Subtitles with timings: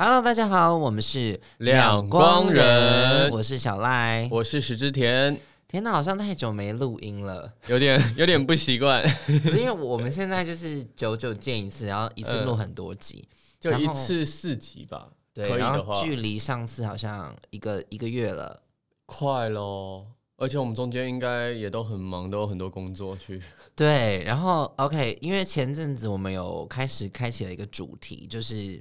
[0.00, 4.28] Hello，大家好，我们是两光人我是小赖。
[4.30, 5.36] 我是石之田，
[5.66, 9.04] 天哪，好像太久没录音了，有点 有点不习惯，
[9.58, 18.62] 因为我们现在就是久久见一次，然后一次录很多集， 就一次四集吧，对，可以然后距离上次好像一个一个月了。
[19.04, 20.06] 快咯。
[20.36, 23.42] 而且我们中间应该也都很忙，都有很多工作去。
[23.74, 28.80] 对，然后 OK，因为前阵子我们有开始开启了一个主题，就是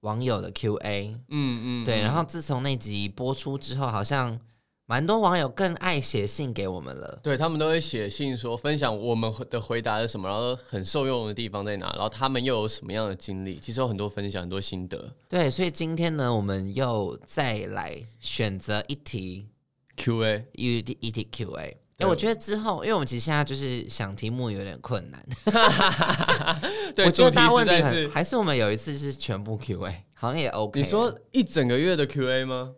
[0.00, 1.14] 网友的 Q&A。
[1.28, 4.38] 嗯嗯，对，嗯然后自从那集播出之后，好像
[4.86, 7.20] 蛮多网友更爱写信给我们了。
[7.22, 15.12] 对他们都会写信说分享我们的回答是什么，然后很受用的地方在哪，然后他们又有什么样的经历，其实有很多分享，很多心得。
[15.28, 19.48] 对，所以今天呢，我们又再来选择一题
[19.96, 21.76] Q&A，一题一题 Q&A。
[21.98, 25.24] 哎，对我觉得之后，因为我们其实现在就是想题目有点困难，
[26.94, 30.80] 对，我觉得主题大家问题是，很还是我们有一次是全部 Q&A，好像也 OK。
[30.80, 32.72] 你说一整个月的 Q&A 吗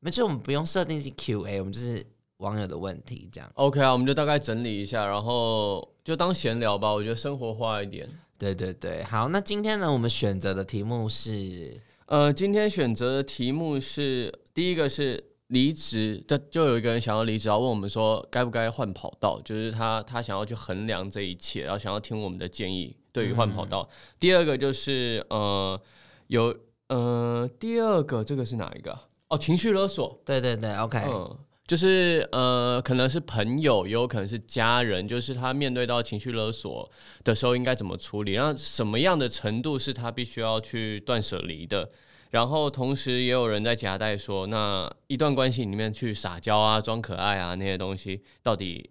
[0.00, 2.04] 没事，我们不用设定是 Q&A，我们就是
[2.38, 3.50] 网友的问题这样。
[3.54, 8.08] ？OK 啊，我们就大概整理一下，然后就当闲聊吧，我觉得生活化一点。
[8.36, 23.88] 对对对，好，那今天呢，我们选择的题目是，呃，今天选择的题目是第一个是离职，就就有一个人想要离职，然后问我们说该不该换跑道，就是他他想要去衡量这一切，然后想要听我们的建议对于换跑道。
[24.18, 25.80] 第二个就是呃
[26.26, 26.56] 有
[26.88, 29.02] 呃第二个这个是哪一个啊？
[29.28, 31.38] 哦，情绪勒索，对对对，OK，、嗯。
[31.66, 35.06] 就是呃，可能是朋友，也有可能是家人。
[35.06, 36.90] 就是他面对到情绪勒索
[37.22, 38.32] 的时候，应该怎么处理？
[38.32, 41.88] 然后什么样的程度是他必须要去断舍离的？
[42.30, 48.90] 然后同时也有人在夹带说，那一段关系里面去撒娇啊、装可爱啊那些东西，到底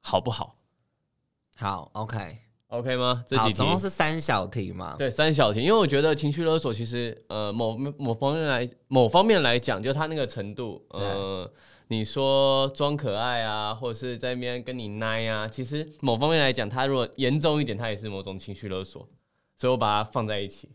[0.00, 0.56] 好不好
[1.56, 3.24] 好，OK，？OK 吗？
[3.26, 4.96] 这好，几题总共是三小题嘛。
[4.98, 11.50] 对三小题，因为我觉得情绪勒索其实呃某某方面来某方面来讲，就他那个程度，呃，
[11.88, 19.08] 你说装可爱啊，或者是在那边跟你奶啊，其实某方面来讲，他如果严重一点，他也是某种情绪勒索，
[19.56, 20.68] 所以我把它放在一起。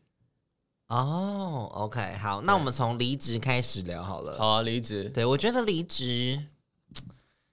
[0.90, 4.38] 哦，OK，好，那我们从离职开始聊好了。
[4.38, 6.44] 好啊，离职对，我觉得离职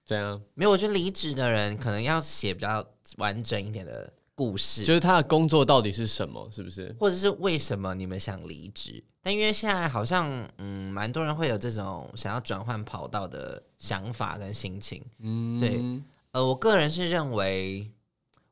[0.03, 0.41] 怎样？
[0.55, 2.83] 没有，我觉得离职的人可能要写比较
[3.17, 6.49] 完整一点的故事，就是他的工作到底是什么？
[6.51, 6.95] 是不是？
[6.99, 9.03] 或者是为什么你们想离职。
[9.21, 15.03] 但因为现在好像嗯，蛮多人会有这种想要转换跑道的想法跟心情。
[15.19, 17.91] 嗯，对呃，我个人是认为，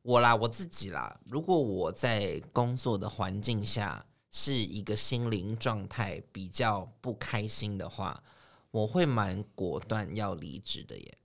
[0.03, 4.05] 我啦，我自己啦，如果我在工作的环境下
[4.37, 8.21] 是一个心灵状态比较不开心的话，
[8.69, 11.17] 我会蛮果断要离职的耶。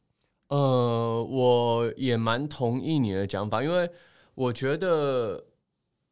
[0.47, 3.91] 呃，我也蛮同意你的讲法，因为
[4.37, 5.45] 我觉得，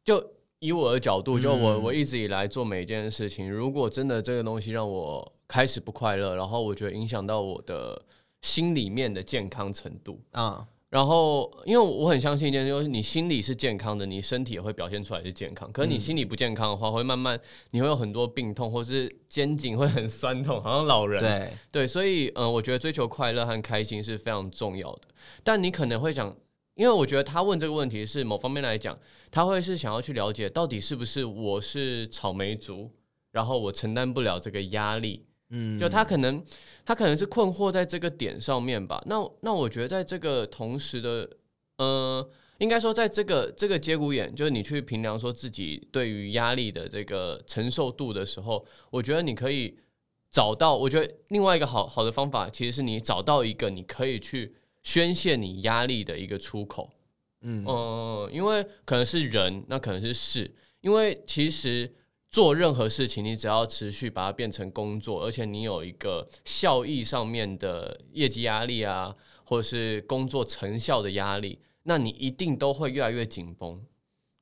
[0.03, 0.21] 就
[0.59, 8.05] 以我的角度，就我、嗯我一直以来做每一件事情，如果真的这个东西让我开始不快乐，然后我觉得影响到我的
[8.41, 15.71] 心里面的健康程度，嗯，然后，因为我很相信一件事，就是你心理是健康的，你身体也会表现出来是健康。
[15.71, 17.39] 可是你心理不健康的话，会慢慢
[17.69, 21.21] 你会有很多病痛，或是肩颈会很酸痛，好像老人。
[21.21, 25.01] 对，对，所以嗯、呃我觉得追求快乐和开心是非常重要的。
[25.43, 26.35] 但你可能会想，
[26.73, 28.97] 因为我觉得他问这个问题是某方面来讲，
[29.29, 32.89] 他会是想要去了解到底是不是我是草莓族，
[33.31, 36.43] 然后我承担不了这个压力，嗯，就他可能
[36.85, 39.03] 他可能是困惑在这个点上面吧。
[39.07, 41.29] 那那我觉得在这个同时的，
[41.77, 42.29] 呃，
[42.59, 49.77] 应该说在这个这个节骨眼，就是你去评量说自己对于压力的这个承受度的时候，我觉得你可以
[50.29, 56.87] 找到，我觉得另外一个好好的方法，其实是你找到一个你可以去宣泄你压力的一个出口。
[57.41, 61.91] 嗯嗯，因为可能是人，那可能是事，因为其实
[62.29, 73.83] 做任何事情，你只要持续把它变成工作，而且你有一个效益上面的业绩压力啊，或者是工作成效的压力，那你一定都会越来越紧绷。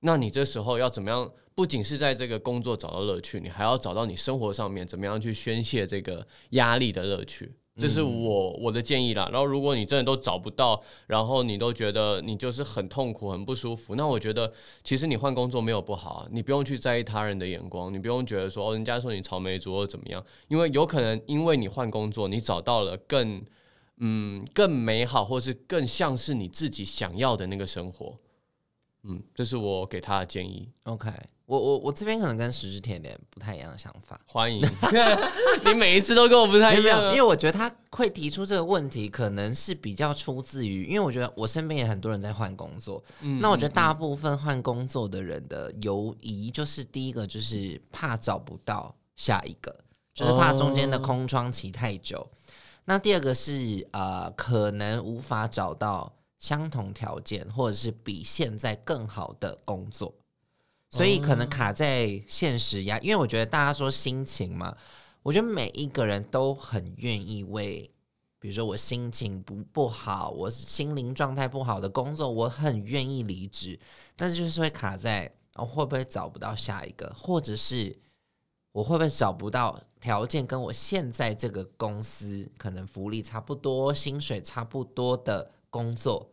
[0.01, 1.31] 那你这时候要怎么样？
[1.55, 7.51] 不仅是在这个工作找到乐趣，你还要找到你生活上面怎么样去宣泄这个压力的乐趣。
[7.77, 9.29] 这是我我的建议啦。
[9.31, 14.51] 然后，如果你真的都找不到，然后你都觉得你就是很痛苦、很不舒服，那我觉得
[14.83, 23.43] 其实你换工作没有不好啊，你不用去在意他人的眼光，你不用觉得说哦，人家说你草莓族或怎么样，因为有可能因为你换工作，你找到了更
[23.97, 28.17] 嗯更美好，或是更像是你自己想要的那个生活。
[29.03, 30.69] 嗯，这是我给他的建议。
[30.83, 31.09] OK，
[31.47, 34.19] 我我我这边可能跟石之田有点不太一样的想法。
[34.25, 34.61] 欢迎，
[35.63, 43.01] 你每一次都跟我不太一样啊、因为我觉得他会提出这个问题，可能是比较出自于，因为我觉得我身边也很多人在换工作。
[43.21, 49.73] 嗯那我觉得大部分换工作的人的犹疑，就是第一个就是怕找不到下一个，
[50.13, 52.29] 就是怕中间的空窗期太久。
[52.83, 60.13] 那第二个是呃，可能无法找到相同条件或者是比现在更好的工作，
[60.89, 62.97] 所以可能卡在现实压。
[62.99, 64.75] 因为我觉得大家说心情嘛，
[65.23, 67.91] 我觉得每一个人都很愿意为。
[68.39, 73.77] 比如说我心情不不好，我心灵状态不好的工作，我很愿意离职，
[74.15, 77.97] 但是就是会卡在，我会不会找不到下一个，或者是
[78.71, 86.29] 我会不会找不到条件跟我现在这个公司可能福利差不多、薪水差不多的工作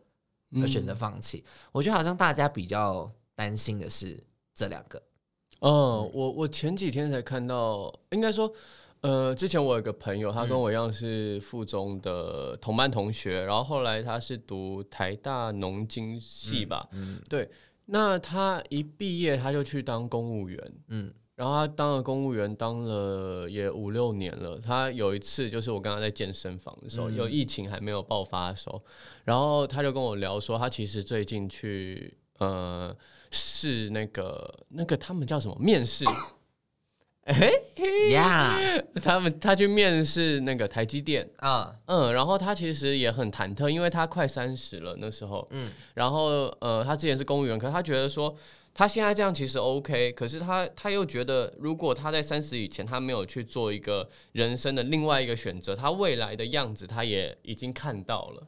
[0.61, 1.43] 而选择放弃？
[1.71, 4.23] 我觉得好像大家比较担心的是
[4.55, 4.99] 这两个。
[5.59, 8.51] 哦，我我前几天才看到，应该说。
[9.01, 17.47] 呃，之前我有个朋友，他跟我一样是附中的同班同学，然后后来他是读台大农经系吧，嗯，对，
[17.85, 24.57] 那他一毕业他就去当公务员，嗯，然后他当了公务员当了也五六年了。
[24.57, 28.83] 他有一次就是我刚刚在健身房的时候，有疫情还没有爆发的时候，
[29.23, 32.95] 然后他就跟我聊说，他其实最近去呃
[33.35, 35.55] 试那个那个他们叫什么？
[35.59, 36.05] 面试。
[37.25, 37.51] 哎
[38.11, 38.55] 呀，
[39.01, 48.35] 他们他去面试那个台积电啊，嗯，然后他其实也很忐忑，因为他快三十了那时候，嗯，然后呃，他之前是公务员，可是他觉得说
[48.75, 58.47] 他现在这样其实 OK，可是他他又觉得如果他在三十以前他没有去做一个人生的另外一个选择，他未来的样子他也已经看到了，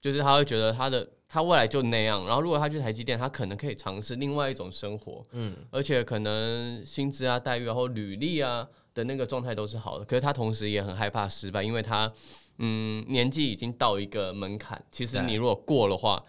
[0.00, 1.08] 就是他会觉得他的。
[1.28, 10.04] 他未来就那样，然后如果他去台积电，他可能可以尝试另外一种生活，嗯，而且可能薪资啊、待遇啊或履历啊的那个状态都是好的。
[10.04, 12.10] 可是他同时也很害怕失败，因为他
[12.58, 14.80] 嗯年纪已经到一个门槛。
[14.92, 16.24] 其实你如果过的话，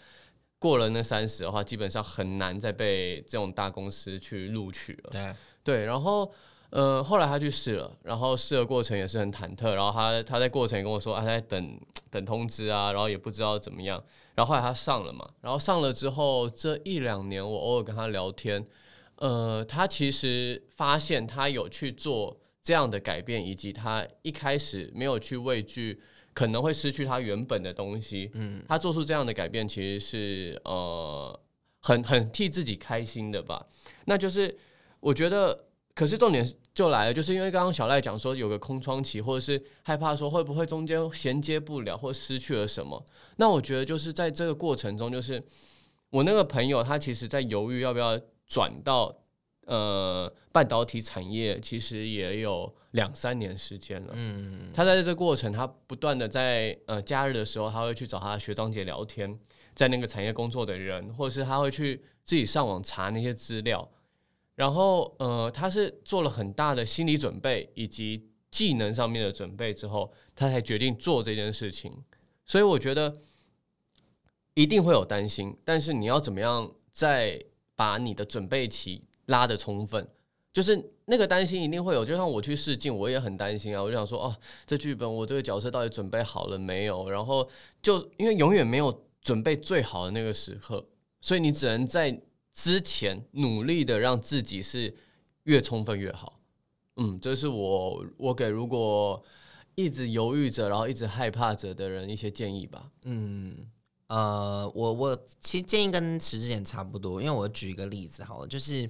[0.57, 5.11] 过了那三十的话，基本上很难再被这种大公司去录取了。
[5.11, 6.33] 对对，然后。
[6.69, 11.79] 呃，后来他去试了，然后试的过程也是很忐忑，然后他他在过程也跟我说，他在等
[12.09, 14.03] 等通知啊，然后也不知道怎么样，
[14.35, 18.65] 然后后来他上了嘛，然后上了之后这一两年我偶尔跟他聊天，
[19.15, 26.01] 呃，他其实发现他有去做这样的改变，以及他一开始没有去畏惧
[26.33, 31.39] 可能会失去他原本的东西，嗯，他做出这样的改变其实是呃
[31.79, 33.65] 很很替自己开心的吧，
[34.03, 34.57] 那就是
[34.99, 35.63] 我觉得。
[35.97, 43.03] 可是重点就来了，就是因为刚刚小赖讲说有个空窗期，或者是害怕说会不会中间衔接不了，或失去了什么。
[43.38, 45.44] 那我觉得就是在这个过程中，就是
[46.11, 48.15] 我那个朋友他其实在犹豫要不要
[48.45, 49.11] 转到
[49.65, 54.13] 呃半导体产业，其实也有两三年时间了。
[54.13, 59.35] 嗯，他在这个过程，他不断的在呃假日的时候，他会去找他的学长姐聊天，
[59.73, 63.89] 在那个产业工作的人，或者是他会去自己上网查那些资料。
[64.57, 72.04] 然后，呃，他是做了很大的心理准备以及技能上面的准备之后，他才决定做这件事情。
[72.44, 73.13] 所以我觉得
[74.56, 77.39] 一定会有担心，但是你要怎么样再
[77.75, 80.09] 把你的准备期拉得充分？
[80.51, 83.83] 就是那个担心一定会有，就像我去试镜，我也很担心啊。
[83.83, 87.07] 我就想说，哦，这剧本我这个角色到底准备好了没有？
[87.12, 87.48] 然后
[87.80, 90.83] 就因为永远没有准备最好的那个时刻，
[91.21, 92.19] 所以你只能在。
[92.57, 94.98] 之前努力的让自己是
[95.44, 96.39] 越充分越好，
[96.95, 99.24] 嗯，这是我我给如果
[99.75, 102.89] 一直犹豫着，然后一直害怕着的人一些建议吧。
[103.03, 103.70] 嗯，
[104.08, 108.89] 呃，我我其实建议跟石之前差不多，因为我举一个例子好了，就是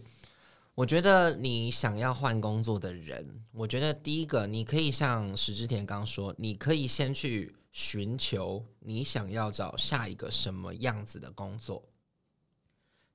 [0.73, 11.83] 我觉得你想要换工作的人，我觉得第一个你可以像石之田刚说，你可以先去寻求你想要找下一个什么样子的工作。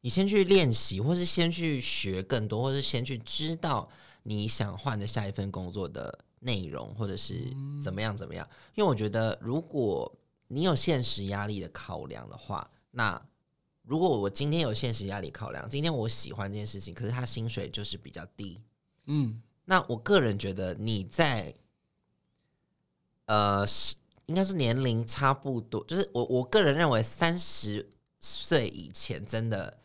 [0.04, 3.88] 你先去练习，或是先去学更多，或是先去知道
[4.24, 8.46] 你想换的下一份工作的内容，或者是怎么样怎么样。
[8.74, 10.12] 因为我觉得，如果
[10.48, 13.24] 你有现实压力的考量的话，那
[13.82, 18.60] 如果我今天有现实压力考量，今天我喜欢这件事情，可是他薪水就是比较低，
[19.06, 21.54] 嗯，那我个人觉得你在，
[23.26, 23.64] 呃，
[24.26, 29.78] 应该是年龄差不多，就是我我个人认为三十岁以前真的。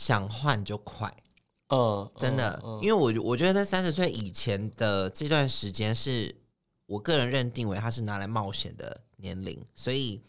[0.00, 1.14] 想换就快，
[1.68, 6.34] 嗯，真的，因为我我觉得在三十岁以前的这段时间，是
[6.86, 10.22] 我个人认定为它是拿来冒险的年龄，所以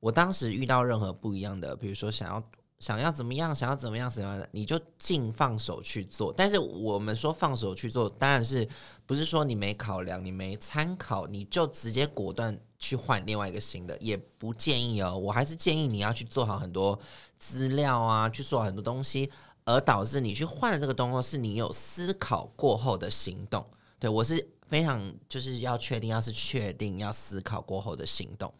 [0.00, 2.42] 我当时遇到任何不一样的，比如说想要
[2.78, 6.32] 想要怎么样，想要怎么样怎么样的，你就尽放手去做。
[6.34, 8.66] 但是我们说放手去做，当然是
[9.04, 15.14] 不是说你没考量，你没参考，你就直接果断去换另外一个新的，也不建议哦。
[15.14, 16.98] 我还是建议你要去做好很多。
[17.42, 19.28] 资料啊，去做很多东西，
[19.64, 23.66] 而导致你去换的这个动作是你有思考过后的行动。
[23.98, 28.54] 对我是非常就是要确定，要是确定要思考过后的行动。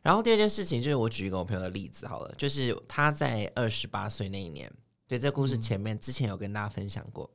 [0.00, 4.72] 然后第二件事情就是我举一个我朋友的例子好了，就是他在二十八岁那一年，
[5.06, 7.30] 对这个故事前面之前有跟大家分享过。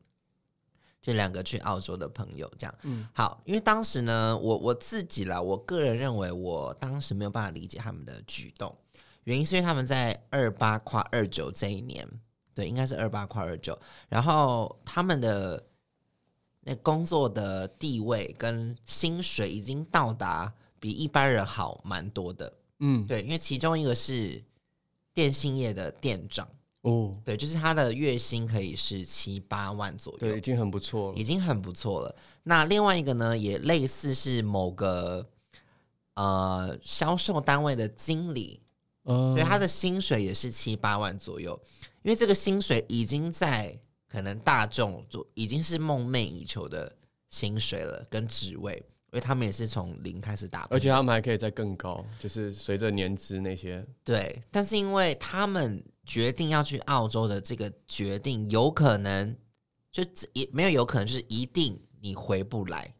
[1.01, 8.75] 就两个去澳洲的朋友，这样，嗯，好，因为当时呢，我我自己啦，我个人认为，我当时没有办法理解他们的举动，
[9.23, 12.07] 原因是因为他们在二八跨二九这一年，
[12.53, 15.63] 对，应该是二八跨二九，然后他们的
[16.61, 24.43] 那工作的地位跟薪水已经到达比一般人好蛮多的，嗯，对，因为其中一个是
[25.13, 26.47] 电信业的店长。
[26.81, 32.15] 哦，对，就是他的月薪可以是七八万左右，对，已经很不错了，已经很不错了。
[32.43, 35.27] 那另外一个呢，也类似是某个
[36.13, 38.61] 呃销售单位的经理，
[39.35, 41.59] 对，他的薪水也是七八万左右。
[42.03, 46.95] 因为这个薪水已经在可能大众就已经是梦寐以求的
[47.29, 53.85] 薪水了，跟职位，因为他们也是从零开始打，而且他们还可以再更高，就是随着年资那些。
[54.03, 55.83] 对，但是因为他们。
[56.05, 59.35] 决定要去澳洲的这个决定，有可能
[59.91, 62.91] 就也没有有可能，就是一定你回不来。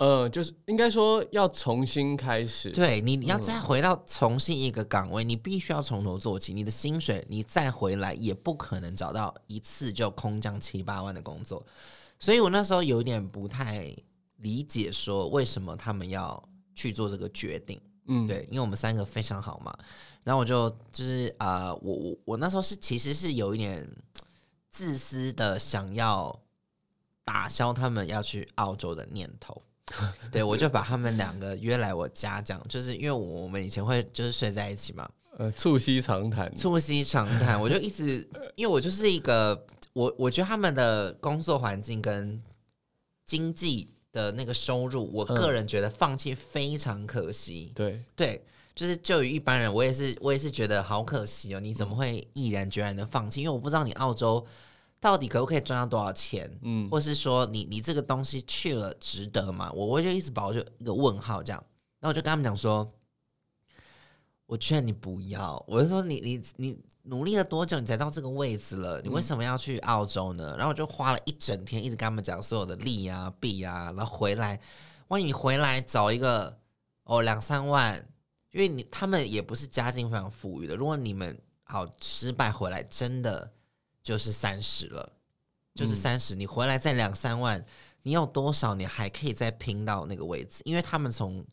[0.00, 2.70] 呃，就是应该说要重新开始。
[2.70, 6.54] 对你，你要再回到重新一个岗位，你必须要从头做起。
[6.54, 11.62] 你的薪水，你再回来也不可能找到一次就空降七八万的工作。
[12.18, 13.94] 所以我那时候有点不太
[14.36, 16.42] 理解，说为什么他们要
[16.74, 17.78] 去做这个决定。
[18.06, 19.70] 嗯，对，因为我们三个非常好嘛。
[20.24, 23.86] 然后我就就是呃，我我我那时候是其实是有一点
[24.70, 26.40] 自私的，想要
[27.22, 29.62] 打消他们要去澳洲的念头。
[30.30, 37.60] 对我就把他们两个约来我家讲，就是因为我们以前会就是睡在一起嘛，呃，促膝长谈，促膝长谈。
[37.60, 42.42] 我就一直因为我就是一个我我觉得他们的工作环境跟
[43.26, 47.72] 经济的那个收入，我个人觉得放弃非常可惜。
[47.74, 48.44] 对对。
[48.72, 51.60] 就是就于一般人，我也是我也是觉得好可惜哦。
[51.60, 53.42] 你怎么会毅然决然的放弃？
[53.42, 54.46] 因为我不知道你澳洲
[55.00, 59.72] 到底可不可以赚到多少钱，嗯，或是说你你这个东西去了值得吗？
[59.72, 61.64] 我我就一直保就一个问号这样。
[61.98, 62.92] 然后我就跟他们讲说，
[64.46, 65.64] 我劝你不要。
[65.66, 69.00] 我就说你你你努力了多久，你才到这个位置了？
[69.02, 70.54] 你为什么要去澳洲呢？
[70.56, 74.60] 然后我就花了一整天，一直跟他们讲所有的利啊弊啊，然后回来，
[75.08, 76.58] 万一你回来找一个
[77.04, 78.06] 哦两三万。
[78.52, 83.48] 因为你他们也不是家境非常富裕的，如果你们好失败回来，真的
[84.02, 85.12] 就是三十了，
[85.74, 87.64] 就是三十，你回来再两三万，
[88.02, 90.62] 你有多少你还可以再拼到那个位置？
[90.64, 91.44] 因为他们从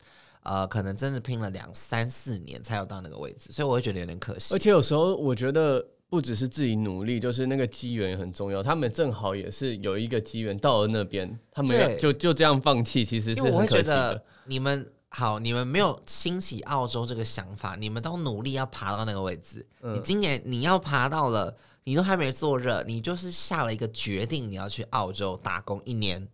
[0.42, 4.54] 呃可能真的拼了两三四年才有到那个位置，所以我会觉得有点可惜。
[4.54, 8.62] 而且有时候我觉得不只是自己努力，就是那个机缘也很重要。
[8.62, 14.22] 他们正好也是有一个机缘到了那边，他们就就这样放弃，其实是很可惜的。
[14.46, 14.90] 你们。
[15.10, 19.66] 好，你们没有兴起澳洲这个想法，你们都努力要爬到那个位置。
[19.80, 21.56] 你今年你要爬到了，
[21.88, 26.28] 你都还没做热，你就是下了一个决定，你要去澳洲打工一年。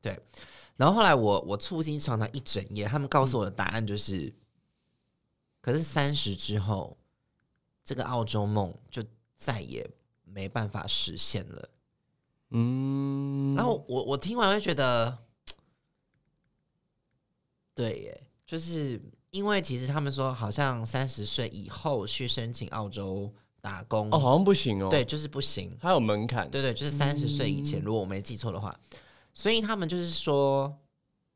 [0.00, 0.20] 对，
[0.74, 4.34] 然后后来我我促膝长谈一整夜，他们告诉我的答案就是，
[5.60, 6.98] 可是三十之后，
[7.84, 9.00] 这个澳洲梦就
[9.38, 9.88] 再也
[10.24, 11.68] 没办法实现了。
[12.48, 15.18] 嗯，然后我我听完会觉得。
[17.72, 24.88] 对耶，就是因为其实他们说，好像三十岁以后去申请澳洲打工哦，好像不行哦。
[24.90, 26.50] 对，就是不行，还有门槛。
[26.50, 28.78] 对对，就是三十岁以前，如果我没记错的话，
[29.34, 30.76] 所以他们就是说，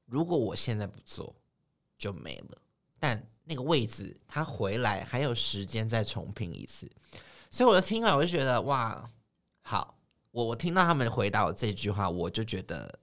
[0.06, 1.34] 如果我现在不做，
[1.96, 2.58] 就没了。
[2.98, 6.90] 但那个位置他回来还有时间再重拼一次，
[7.50, 9.10] 所以我就听了，我就觉得哇，
[9.60, 9.98] 好，
[10.30, 12.98] 我我听到他们回答我这句话，我就觉得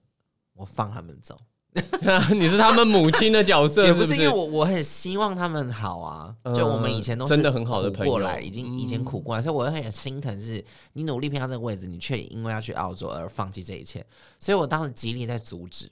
[0.54, 1.38] 我放他们走。
[2.36, 6.36] 你是他们母亲的角色， 也不是因为我我很希望他们好啊。
[6.54, 10.38] 就我们以前都真的很好的朋友，过来已经以前苦过来，所以我很心疼。
[10.42, 10.62] 是
[10.92, 14.04] 你努力拼到这个位置，你却因为要去澳洲而放弃这一切。
[14.38, 15.90] 所以我当时极力在阻止，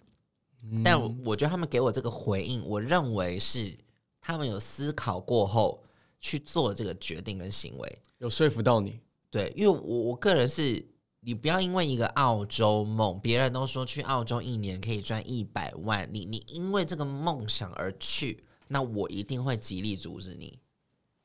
[0.85, 3.75] 但我觉得他们给我这个回应，我认为是
[4.21, 5.83] 他们有思考过后
[6.21, 9.01] 去做这个决定跟行为，有说服到你。
[9.31, 10.87] 对，因为我我个人是。
[11.23, 20.59] 你不要因为一个澳洲梦，别人都说去澳洲一年可以赚一百万，你你因为这个梦想而去，那我一定会极力阻止你，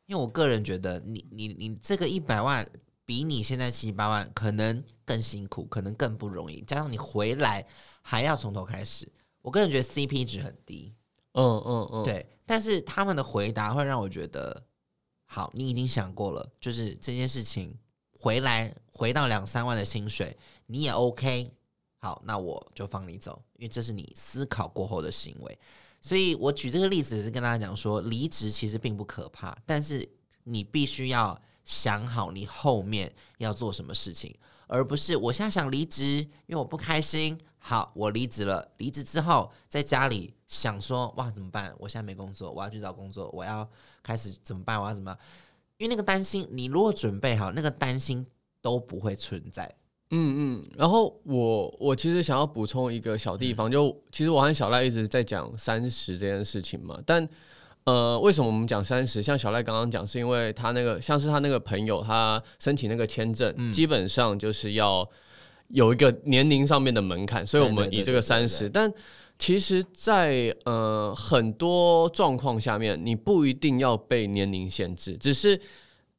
[0.05, 2.69] 因为我个人觉得，你你你这个一百万
[3.05, 7.65] 比你现在七八万可能更辛苦，可能更不容易，加上你回来
[8.01, 9.09] 还要从头开始，
[9.41, 10.93] 我个人觉得 CP 值很低。
[11.31, 12.25] 嗯嗯嗯，对。
[12.45, 14.63] 但是他们的回答会让我觉得，
[15.25, 17.77] 好，你已经想过了，就是这件事情。
[18.25, 21.53] 回来回到两三万的薪水，你也 OK，
[21.99, 25.59] 好，那我就放你走，因为这是你思考过后的行为。
[26.01, 30.09] 所以我举这个例子是跟大家讲说，离职其实并不可怕，但是
[30.45, 36.17] 你必须要想好你后面要做什么事情，而不是我现在想离职，
[36.47, 37.39] 因为我不开心。
[37.59, 41.73] 好，我离职了，离职之后在家里想说，哇，怎么办？
[41.79, 43.67] 我现在没工作，我要去找工作，我要
[44.03, 44.79] 开始怎么办？
[44.79, 45.15] 我要怎么？
[45.77, 48.25] 因为那个担心，你如果准备好，那个担心
[48.61, 49.69] 都不会存在。
[50.11, 57.27] 嗯嗯，然后我我其实想要补充一个小地方，就其实我和小赖一直在讲三十这件事情嘛，但
[57.85, 59.21] 呃，为什么我们讲三十？
[59.21, 65.07] 像小赖刚刚讲，是因为他那个像是他那个朋友，他申请那个签证，基本上就是要
[65.69, 68.69] 有一个年龄上面的门槛，所以我们以这个三十。
[68.69, 68.91] 但
[69.37, 75.59] 其实，在呃很多状况下面，你不一定要被年龄限制，只是。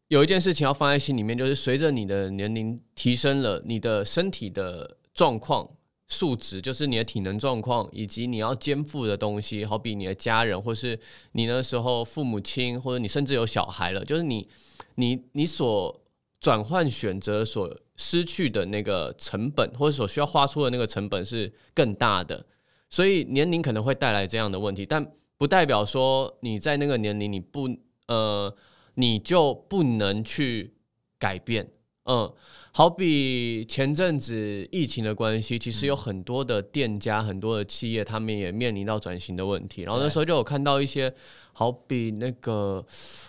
[0.09, 5.69] 有一件事情要放在心里面，就是随着你的年龄提升了，你的身体的状况、
[6.07, 10.97] 素质，就是你的体能状况，以及你要肩负的东西，好比你的家人，或是
[11.33, 14.49] 你那时候父母亲，或者你甚至有小孩了，就是你、
[14.95, 16.01] 你、你所
[16.39, 22.47] 转换选择所失去的那个成本，或者所需要花出的那个成本是更大的。
[22.89, 27.69] 所以年龄可能会带来这样的问题，但不代表说你在那个年龄你不
[28.09, 28.55] 呃。
[28.99, 30.73] 你就不能去
[31.19, 31.69] 改变，
[32.05, 32.33] 嗯，
[32.73, 39.83] 好比前阵子疫情的关系，其实有很多的店家、很多的企业，他们也面临到转型的问题。
[39.83, 41.13] 然后那时候就有看到一些，
[41.53, 42.83] 好比那个，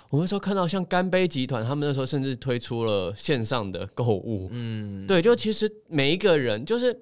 [0.10, 6.98] 我那时候看到像干杯集团，他们那时候甚至推出了线上的购物，嗯，对，就其实每一个人，就是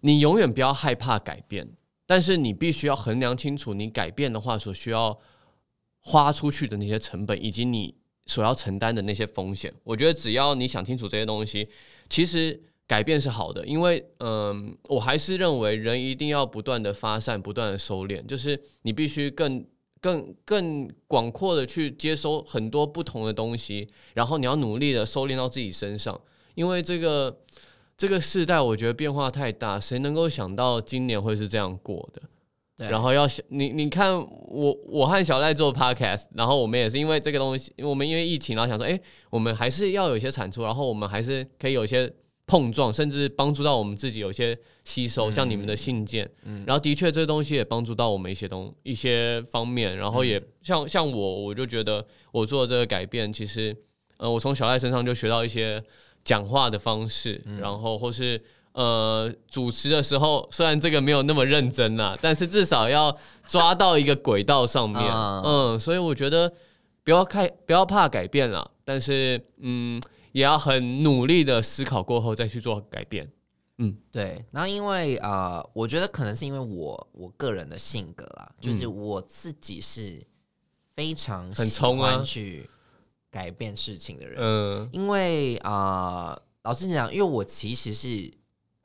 [0.00, 1.68] 你永远不要害怕改变，
[2.06, 5.18] 但是你必须要衡量清楚，你改变的话所需要
[6.00, 7.94] 花出去的那些成本，以及你。
[8.28, 11.68] 所要承担的那些风险，我觉得只要你想清楚这些东西，
[12.10, 13.64] 其实改变是好的。
[13.64, 19.64] 因为，嗯，我还是认为人一定要不断的发散，不断的收敛，就是你必须更、
[20.00, 26.20] 更、更广阔的去接收很多不同的东西，然后你要努力的收敛到自己身上。
[26.56, 27.38] 因为这个
[27.96, 32.22] 这个时代，我觉得变化太大，谁能够想到今年会是这样过的？
[32.76, 32.90] 对。
[32.90, 42.12] 然后要想你，你看我，我和小赖做 podcast，然后我们也是因为这个东西，我们因为疫情，然后想说，哎，我们还是要有一些产出，然后我们还是可以有一些
[42.46, 53.74] 碰撞，甚至帮助到我们自己有一些吸收，像你们的信件，嗯然后的确这个东西也帮助到我们一些东一些方面，然后也像像我，我就觉得我做这个改变，其实，
[54.18, 55.82] 呃，我从小赖身上就学到一些
[56.26, 58.38] 讲话的方式，然后或是。
[58.76, 63.16] 呃，主持的时候虽然这个没有那么认真啦，但是至少要
[63.48, 65.02] 抓到一个轨道上面。
[65.02, 66.52] 嗯，所以我觉得
[67.02, 69.98] 不要看，不要怕改变了，但是嗯，
[70.32, 73.26] 也要很努力的思考过后再去做改变。
[73.78, 74.44] 嗯，对。
[74.50, 80.22] 然后因为呃，我觉得可能是因为我我个人的性格啦，就是我自己是
[80.94, 82.68] 非常喜欢去
[83.36, 84.38] 改变事情的人。
[84.40, 88.32] 嗯，因为啊，老实讲，因为我其实是。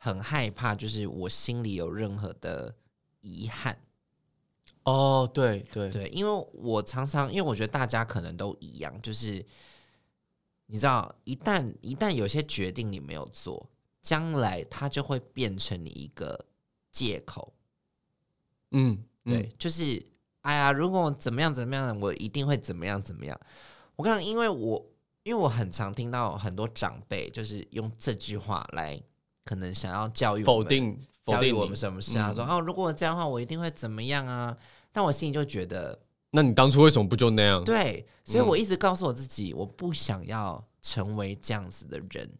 [0.03, 2.73] 很害怕，就是我心里有任何的
[3.19, 3.77] 遗憾。
[4.81, 9.45] 哦，对对对，因为我常常，因为我觉得大家可能都一样，就是
[10.65, 13.69] 你知道，一旦一旦有些决定你没有做，
[14.01, 16.47] 将来它就会变成你一个
[16.91, 17.53] 借口。
[18.71, 20.03] 嗯，对，就是
[20.41, 23.39] 哎呀，如果怎么样怎么样，我一定会怎么样怎么样。
[24.01, 24.83] 我刚刚因为我
[25.21, 28.99] 因为我很常听到很多长辈就是用这句话来。
[29.43, 32.31] 可能想要教育否定教育我们什么事啊？
[32.31, 34.55] 说哦，如果这样的话，我一定会怎么样啊？
[34.91, 37.63] 但我心里就觉得，那你当初为什么不就那样？
[37.63, 42.31] 对，所以我一直告诉我自己，我不想要成为这样子的人，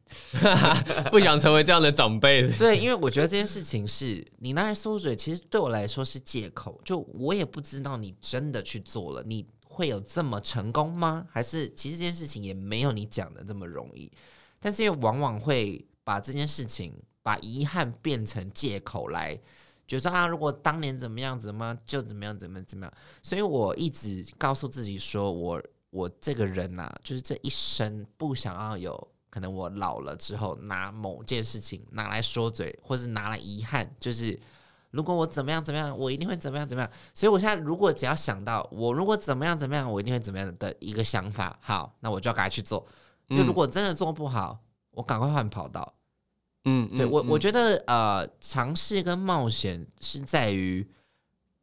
[1.12, 2.48] 不想成为这样的长辈。
[2.56, 6.80] 对，因为我觉得这件事情是你拿来说嘴，其实对我来说是借口。
[6.86, 11.26] 就我也不知道你真的去做了，你会有这么成功吗？
[11.32, 14.12] 还是其实这件事情也没有你讲的这么容易？
[14.60, 15.88] 但是又往往会。
[16.04, 19.40] 把这件事情，把遗憾变成借口来，
[19.86, 22.94] 就说啊，如果当年怎么样，怎么就怎么样，怎么怎么样。
[23.22, 33.96] 所以我一直告诉自己说，我我这个人呐，就是这一生不想要有可能我老了之后拿某件事情拿来说嘴，或是拿来遗憾。
[34.00, 34.38] 就是
[34.92, 36.92] 如果我怎么样怎么样，我一定会怎么样怎么样。
[37.14, 42.86] 所以我现在如果只要想到我如果怎么样怎么样，我一定会怎么样的一个想法，好，那我就要赶快去做。
[43.28, 44.60] 因为如果真的做不好，
[44.92, 45.94] 我赶快换跑道，
[46.66, 50.86] 嗯，对我我觉得呃，尝试跟冒险是在于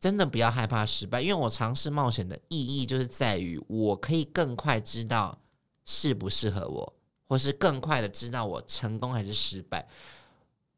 [0.01, 5.39] 真的不要害怕失败，因为我尝试冒险的意义就是在于我可以更快知道
[5.85, 6.95] 适不适合我，
[7.29, 9.87] 或是更快的知道我成功还是失败。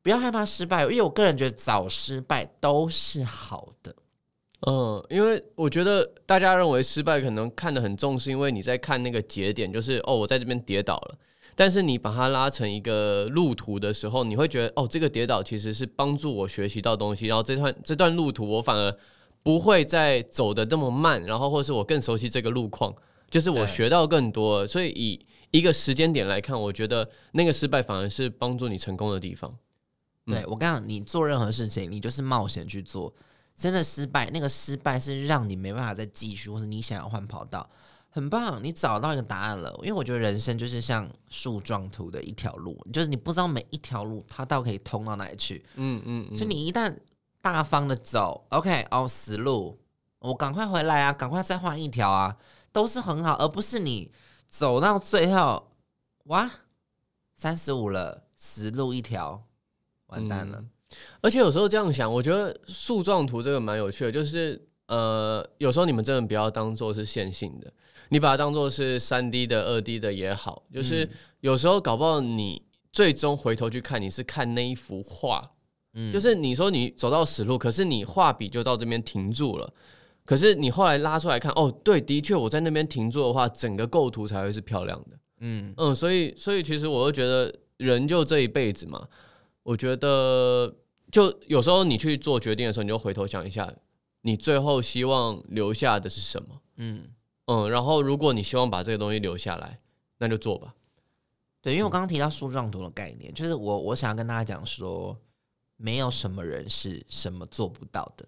[0.02, 3.94] 不要害怕失败，因为我个人觉得早失败都是好的。
[4.66, 11.18] 嗯，因为我觉得大家认为失败可能看得很重，是因为你在看那个节点，就是哦，我在这边跌倒了。
[11.56, 18.94] 但是你把它拉成一个路途的时候，你会觉得哦，这个跌倒其实是帮助我学习到东西，然后这段这段路途我反而
[19.42, 22.94] 不会再走的那么慢，然后或是我更熟悉这个路况，
[23.30, 24.66] 就是我学到更多。
[24.66, 29.54] 所以以一个时间点来看，我觉得那个失败反而是帮助你成功的地方。
[30.30, 33.12] 对我跟你讲，你做任何事情，你就是冒险去做。
[33.56, 37.68] 真的失败，那个失败是让你没办法再继续，或是你想要换跑道，
[38.08, 39.70] 很棒，你找到一个答案了。
[39.82, 45.62] 因为我觉得人生就是像树状图的一条路，就是你不知道每一条路它到底可以通到哪里去。
[45.74, 46.96] 嗯嗯嗯，所以你一旦
[47.42, 49.78] 大方的走，OK，哦，死路，
[50.20, 52.34] 我赶快回来啊，赶快再换一条啊，
[52.72, 54.10] 都是很好，而不是你
[54.48, 55.70] 走到最后，
[56.24, 56.50] 哇，
[57.36, 59.42] 三十五了，死路一条，
[60.10, 60.62] 完蛋了。
[61.20, 67.72] 而且有时候这样想，我觉得树状图这个蛮有趣的，就是呃，有时候你们真的不要当做是线性的，
[68.08, 71.08] 你把它当做是三 D 的、二 D 的也好，就是
[71.40, 75.52] 有时候搞不好你最终回头去看，你是看那一幅画，
[75.94, 79.72] 嗯就是你说你走到死路，可是你画笔就到这边停住了。
[80.26, 85.18] 可是你后来拉出来看，哦，对，的确我在那边停住的话，整个构图才会是漂亮的。
[85.40, 89.08] 嗯，嗯，所以所以其实我就觉得人就这一辈子嘛，
[89.70, 90.74] 我觉得
[91.12, 93.72] 就有时候你去做决定的时候，你就回头想一下，
[94.22, 96.60] 你最后希望留下的是什么？
[96.74, 97.08] 嗯，
[97.46, 99.78] 嗯，然后如果你希望把这个东西留下来，
[100.18, 100.74] 那就做吧。
[101.62, 105.16] 对，因为我刚刚提到树状图的概念，就是我我想要跟大家讲说，
[105.76, 108.26] 没有什么人是什么做不到的。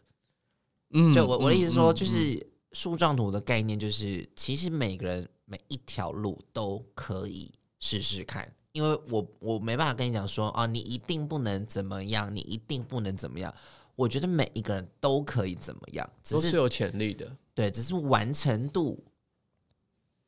[0.90, 13.54] 嗯，就我我的意思说，嗯就是树状图的概念，就是其实每个人每一条路都可以试试看，因为我我没办法跟你讲说，啊，你一定不能怎么样，你一定不能怎么样。
[13.94, 17.30] 我觉得每一个人都可以怎么样，只是都是有潜力的。
[17.54, 19.04] 对，只是完成度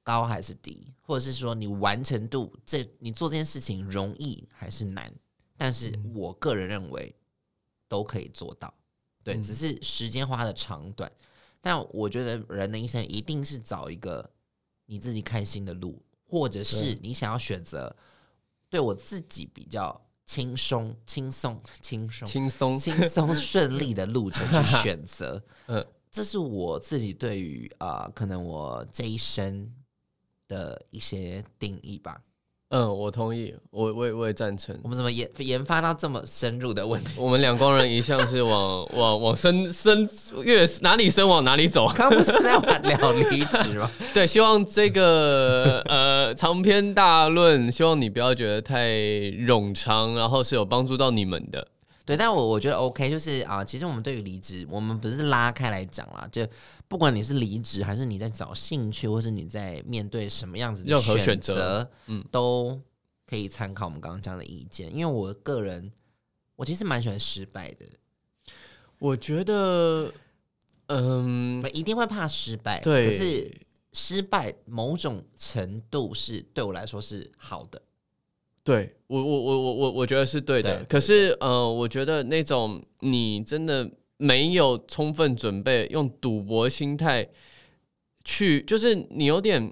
[0.03, 5.11] 高还是低，或者是说你完成度这你做这件事情容易还是难？
[5.57, 7.15] 但是嗯我个人认为
[7.89, 8.73] 都可以做到，
[9.23, 11.11] 对，嗯只是时间花的长短。
[11.63, 14.29] 但我觉得人的一生一定是找一个
[14.85, 17.97] 你自己开心的路，或者是你想要选择
[18.71, 25.43] 对我自己比较轻松、轻松、轻松、轻松，轻松 顺利的路程去选择。
[25.67, 29.73] 嗯 嗯，这是我自己对于啊、呃可能我这一生
[30.49, 32.21] 的一些定义吧。
[32.77, 34.89] 嗯，我同意，我我也我也赞成我。
[34.89, 37.11] 们怎么研研发到这么深入的问题？
[37.17, 40.09] 我们两光人一向是往往往深深
[40.43, 41.87] 越哪里深往哪里走。
[41.95, 43.89] 刚刚不是在玩聊离职吗？
[44.13, 51.69] 对，希望这个呃长篇大论，希望你不要觉得太冗长，然后是有帮助到你们的。
[52.05, 56.45] 对，但我我觉得 OK，就是啊、其实我们对于离职，我们不是拉开来讲啦，就
[56.95, 62.81] 不管你是离职，还是你在找兴趣，或是你在面对什么样子的任何选选择嗯，都
[63.27, 64.95] 可以参考我们刚刚讲的意见。
[64.95, 65.91] 因为我个人，
[66.55, 67.85] 我其实蛮喜欢失败的，
[69.01, 70.13] 我觉得，
[70.87, 73.61] 嗯，我一定会怕失败，对，可是
[73.93, 77.83] 失败某种程度是对我来说是好的。
[78.63, 80.79] 对我我我我我我觉得是对的。
[80.79, 83.91] 对可是呃，我觉得那种你真的
[84.25, 87.29] 没有充分准备，用赌博心态
[88.25, 89.63] 去，就是你有点。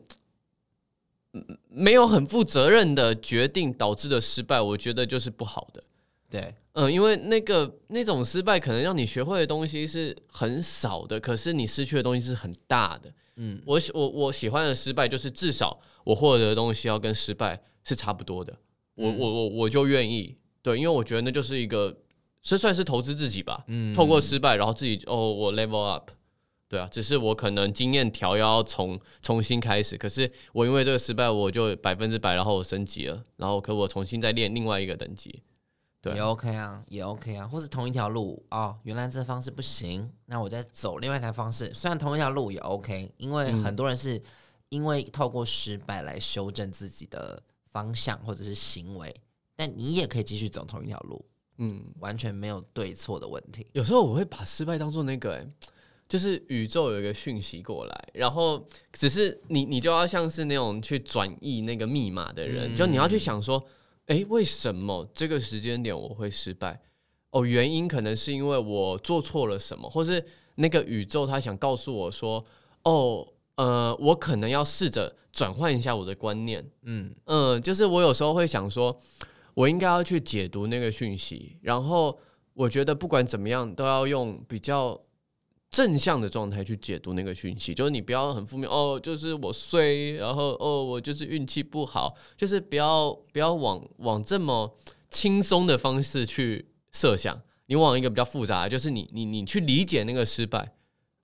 [1.35, 5.83] 嗯没有很负责任的决定导致的失败，我觉得就是不好的。
[6.29, 13.11] 对，嗯，因为那个那种失败可能让你学会的东西是很少的，可是你失去的东西是很大的。
[13.37, 18.55] 嗯，我喜我我喜欢的失败就是至少我获得的东西要跟失败是差不多的，
[18.97, 21.97] 我嗯我我我就愿意对，因为我觉得那就是一个
[22.43, 23.95] 这算是投资自己吧，嗯。
[23.95, 26.11] 透过失败然后自己哦我 level up，
[26.69, 35.43] 对啊，只是我可能经验条要从重新开始，可是我因为这个失败我就百分之百，然后我升级了，然后可我重新再练另外一个等级，
[36.01, 44.21] 对也 OK 啊，也 OK 啊，或是同一条路哦，原来这方式不行，那我再走另外一条方式，虽然同一条路也 OK，因为嗯很多人是
[44.71, 49.15] 因为透过失败来修正自己的方向或者是行为，
[49.55, 51.25] 但你也可以继续走同一条路，
[51.59, 53.67] 嗯，完全没有对错的问题。
[53.73, 55.49] 有时候我会把失败当做那个、欸，
[56.09, 63.63] 就是宇宙有一个讯息过来，然后只是你你就要像是那种去转译那个密码的人，嗯就你要去想说，
[64.07, 66.81] 诶，为什么这个时间点我会失败？
[67.31, 70.23] 哦，原因可能是因为我做错了什么，或是
[70.57, 72.45] 那个宇宙他想告诉我说，
[72.83, 76.63] 哦，呃，我可能要试着转换一下我的观念。
[76.83, 78.95] 嗯嗯，就是我有时候会想说，
[79.55, 82.19] 我应该要去解读那个讯息，然后
[82.55, 85.01] 我觉得不管怎么样，都要用比较
[85.71, 94.77] 正向的状态去解读那个讯息，就是你不要很负面哦，就是我衰，然后哦，我就是运气不好，就是不要不要往往这么
[95.09, 100.75] 轻松的方式去设想，你往一个比较复杂，就是你你你去理解那个失败，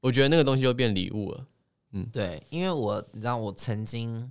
[0.00, 1.46] 我觉得那个东西就变礼物了。
[1.92, 4.30] 嗯对，因为我你知道我曾经，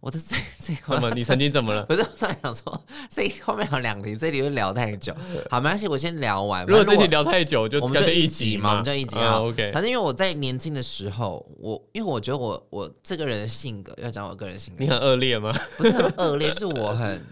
[0.00, 1.10] 我的这这怎么？
[1.10, 1.82] 你曾经怎么了？
[1.86, 5.14] 不是我在想说，这后面有两题，这里会聊太久。
[5.50, 6.66] 好，没关系，我先聊完。
[6.66, 9.40] 如果这题聊太久，就我们就一集集嘛，我们就一集嗯啊。
[9.40, 15.58] OK，反正因为我在年轻的时候，我因为我觉得我我这个人的性格，要讲我个人性格你，很恶劣吗？
[15.78, 17.24] 不是很恶劣，是我很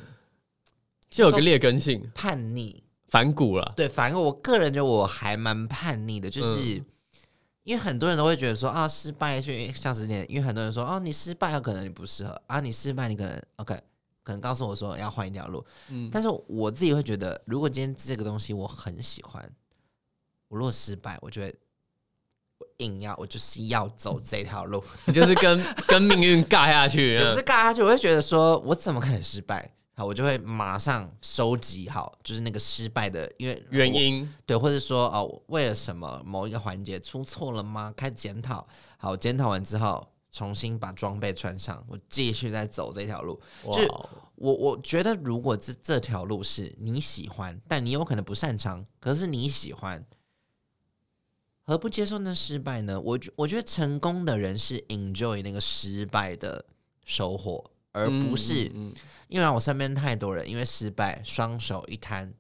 [1.10, 2.82] 就有个劣根性，叛逆。
[3.08, 3.72] 反骨了。
[3.76, 6.84] 对，反正我个人觉得我还蛮叛逆的，就是、嗯
[7.64, 13.74] 因为很多人都会觉得说啊，失败就像十年，因为很多人说哦，你失败有可能你不适合啊，你失败你可能 OK，
[14.22, 19.48] 可能告诉我说要换一条路，嗯，但是我自己会觉得，如果今天这个东西我很喜欢，
[20.48, 21.58] 我如果失败，我觉得
[22.58, 27.14] 我硬要我就是要走这条路， 你就是跟跟命运尬下去。
[27.20, 29.74] 也不是嗯尬下去，我会觉得说我怎么可能失败？
[30.00, 37.92] 好，我就会马上收集好，就是那个失败的，因为原因，对，或者说哦，为了什么某一个环节出错了吗？
[37.94, 43.38] 开始检讨，好，检讨完之后，重新把装备穿上，我继续再走这条路。
[43.64, 43.82] 就
[44.36, 50.02] 我我觉得，如果这这条路是你喜欢，但你有可能不擅长，可是你喜欢，
[51.64, 52.98] 何不接受那失败呢？
[52.98, 56.64] 我觉我觉得成功的人是 enjoy 那个失败的
[57.04, 58.94] 收获，而不是、嗯嗯
[59.28, 62.34] 因为我身边太多人因为失败双手一摊，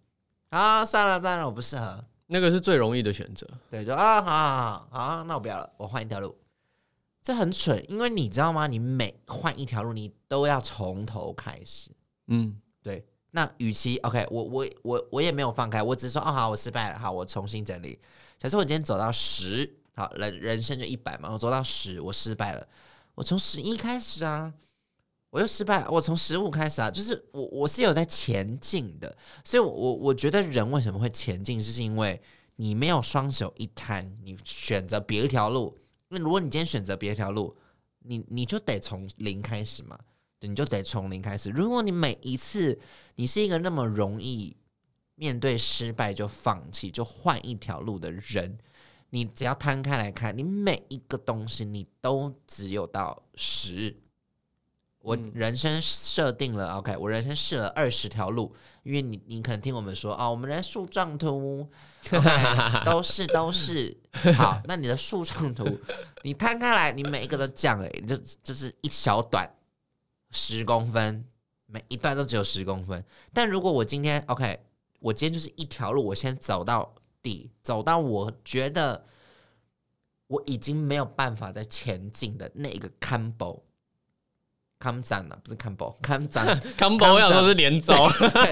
[0.48, 2.04] 啊，算了算了，我不适合。
[2.26, 3.46] 那个是最容易的选择。
[3.70, 6.36] 对，就啊，好好好好，那我不要了，我换一条路。
[7.22, 8.66] 这很蠢，因为你知道吗？
[8.66, 11.90] 你每换一条路，你都要从头开始。
[12.26, 18.00] 嗯，对，那与其 OK，我我我我也没有放开，我只是说哦好，我失败了，好，我重新整理。
[18.38, 22.66] 假设我今天走到十，好人人生就一百嘛，我走到十，我失败了，
[23.14, 24.52] 我从十一开始啊，
[25.30, 32.20] 我又失败，我从十五开始啊，就是我我是有在前进的，所以我我我觉得人为什么会前进，就是因为
[32.56, 35.76] 你没有双手一摊，你选择别一条路。
[36.08, 37.56] 那如果你今天选择别一条路，
[38.00, 39.98] 你你就得从零开始嘛。
[40.42, 41.50] 你就得从零开始。
[41.50, 42.80] 如果你每一次
[43.16, 44.56] 你是一个那么容易
[45.14, 48.56] 面对失败就放弃、就换一条路的人，
[49.10, 53.94] 你只要摊开来看，你每一个东西你都只有到十。
[55.02, 61.66] 我嗯人生设定了、OK，我人生试了二十条路，因为你你可能听我们说哦，我们的树状图，
[62.12, 63.96] OK，都是都是
[64.36, 64.60] 好。
[64.66, 65.64] 那你的树状图，
[66.22, 69.50] 你摊开来，你每一个都这样哎、就就是一小段
[70.32, 71.24] 十公分，
[71.64, 73.02] 每一段都只有十公分。
[73.32, 74.60] 但如果我今天 OK，
[74.98, 79.06] 我今天就是一条路，我先走到底，走到我觉得
[80.26, 83.62] 我已经没有办法再前进的那一个 combo。
[84.80, 87.94] 康展啊，不是 combo，康展，康宝，我想说是连走。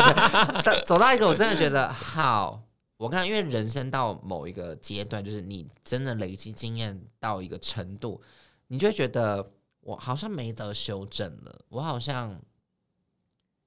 [0.63, 2.63] 但走到一个我真的觉得好，
[2.99, 8.21] 我看，因为人生到某一个阶段，就是你真的累积经验到一个程度，
[8.67, 12.39] 你就会觉得我好像没得修正了，我好像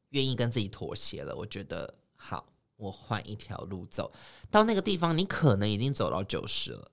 [0.10, 1.36] 愿意跟自己妥协了。
[1.36, 2.45] 我觉得好，
[2.78, 4.12] 我换一条路走
[4.52, 6.91] 到那个地方，你可能已经走到九十了，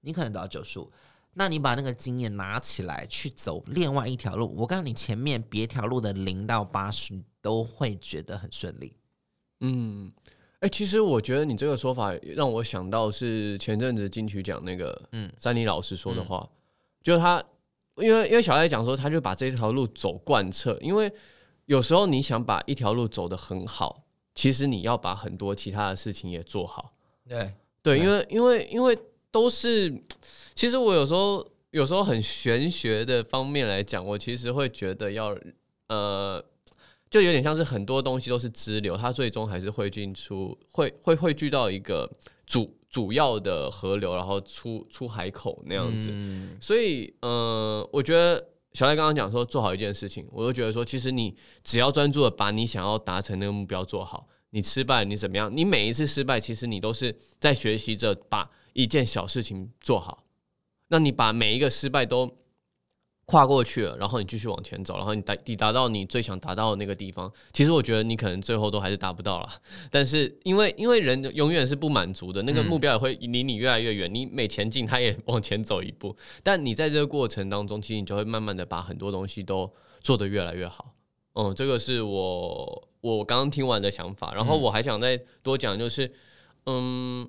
[0.00, 0.90] 你可能走到九十五。
[1.34, 8.96] 那你把那个经验拿起来去走另外一条路，我告诉你，前面别条路的零到八十，都会觉得很顺利。
[9.60, 10.12] 嗯，
[10.60, 16.48] 哎、其实我觉得你这个说法让我想到是前阵子金曲奖那个嗯嗯詹妮老师说的话，
[17.02, 17.42] 就是他
[17.96, 21.12] 因为因为小艾讲说，他就把这条路走贯彻，因为
[21.66, 26.92] 有时候你想把一条路走得很好，其实你要把很多其他的事情也做好。
[27.28, 28.98] 对，对，对因为因为因为
[29.34, 29.92] 都是，
[30.54, 35.36] 其实我有时候有时候很玄学的方面来讲，我其实会觉得要
[35.88, 36.40] 呃，
[37.10, 42.08] 就有点像是很多东西都是支流，它最终还是汇进出会会汇聚到一个
[42.46, 46.10] 主主要的河流，然后出出海口那样子。
[46.12, 55.50] 嗯所以，呃，我觉得小赖刚刚讲说做好一件事情，我就觉得说，其实你只要专注的把你想要达成那个目标做好，你失败你怎么样？
[55.52, 60.24] 你每一次失败，其实你都是在学习着把一件小事情做好。
[60.88, 62.30] 那你把每一个失败都
[63.24, 67.32] 跨过去了，然后你继续往前走，然后你达抵达到你最想达到的那个地方。
[67.54, 69.48] 其实我觉得你可能最后都还是达不到了，
[69.90, 74.12] 但是因为因为人永远是不满足的，那个目标也会离你越来越远。
[74.14, 76.14] 你每前进，他也往前走一步。
[76.42, 80.94] 但你在这个过程当中，其实你就会慢慢的把很多东西都做得越来越好。
[81.32, 84.34] 嗯，这个是我我刚刚听完的想法。
[84.34, 86.12] 然后我还想再多讲，就是
[86.66, 87.28] 嗯。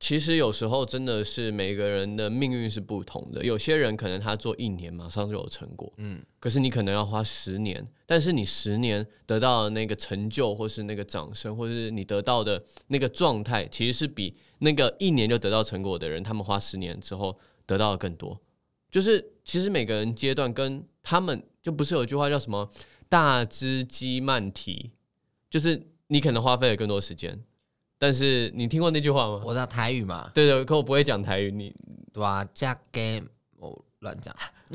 [0.00, 18.40] 其实有时候真的是每个人的命运是不同的，有些人可能他做一年马上就有成果，嗯，可是你可能要花十年，但是你十年得到的那个成就，或是那个掌声，或是你得到的那个状态，其实是比那个一年就得到成果的人，他们花十年之后得到的更多。
[18.90, 22.70] 就是其实每个人阶段跟他们就不是有句话叫什么
[23.08, 24.92] “大只鸡慢啼”，
[25.50, 27.42] 就是你可能花费了更多时间。
[27.98, 29.42] 但是你听过那句话吗？
[29.44, 31.50] 我知道台语嘛，对对，可我不会讲台语。
[31.50, 31.74] 你
[32.12, 33.20] 对啊，嫁给
[33.58, 34.32] 我乱讲。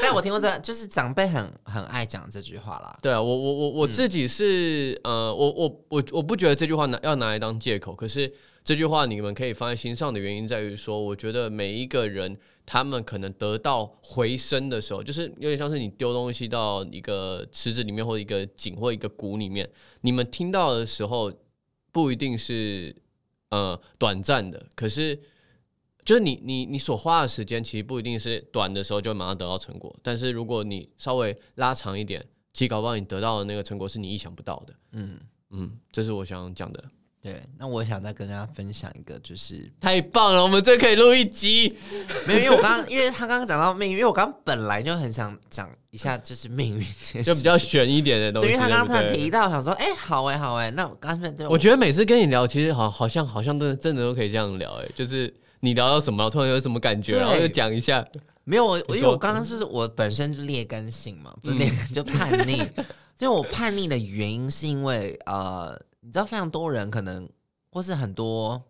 [0.00, 2.96] 但我听过这，就是长辈很很爱讲这句话啦。
[3.02, 7.92] 对啊，我我我我自己是呃，我我我我不觉得这句话拿要拿来当借口。
[7.94, 19.68] 可是这句话你们可以放在心上的原因在于说，我觉得每一个人他们可能得到回声的时候，就是有点像是你丢东西到一个池子里面，或一个井或一个谷里面，
[20.02, 21.32] 你们听到的时候。
[21.94, 22.92] 不一定是
[23.50, 25.14] 呃短暂的，可是
[26.04, 29.94] 就是你你你所花的时间，其实不一定是短的时候就马上得到成果。
[30.02, 34.74] 但是如果你稍微拉长一点，其实搞不好你得到的那个成果是你意想不到的。
[34.90, 36.84] 嗯嗯，这是我想讲的。
[37.24, 41.74] 对，那我想再跟大家分享一个，就是太棒了，我们这可以录一集。
[42.28, 48.48] 没有，因为我刚刚，因为他刚刚讲到命运，因为我刚刚本来就很想讲一下，就是命运这，就比较悬一点的东西。
[48.48, 58.06] 对，因为他刚刚突然提到，想说，哎，好哎，好哎，那我刚才就我觉得每次跟你聊，其实好好像好像真的真的都可以这样聊，哎，就是你聊到什么，突然有什么感觉，然后就讲一下。
[58.44, 62.62] 没有，我因为我刚刚是我本身就劣根性嘛，不是劣根就叛逆。
[63.16, 65.80] 就我叛逆的原因是因为呃。
[66.04, 67.26] 你知道非常多人可能，
[67.70, 68.62] 或是很多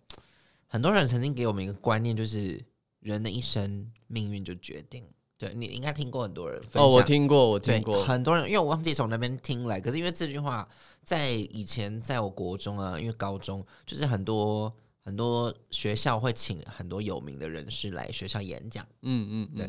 [0.68, 2.64] 很多人曾经给我们一个观念，就是
[3.00, 5.04] 人的一生命运就决定。
[5.36, 9.80] 对你应该听过很多人分享，哦，我听过，我听过很多人，因为我忘记从那边听来。
[9.80, 10.66] 可是因为这句话
[11.04, 18.86] 在以前在我国中啊，因为高中就是很多很多学校会请很多有名的人士来学校演讲。
[19.02, 19.68] 嗯嗯，对。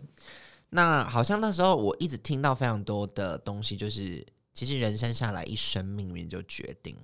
[0.69, 4.23] 那好像那时候我一直听到非常多的东西，就是
[4.54, 6.95] 其实人生下来一生命运就决定。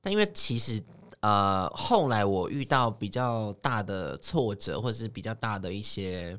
[0.00, 0.80] 但因为其实，
[1.20, 6.38] 呃，后来我遇到比较大的挫折，或者是比较大的一些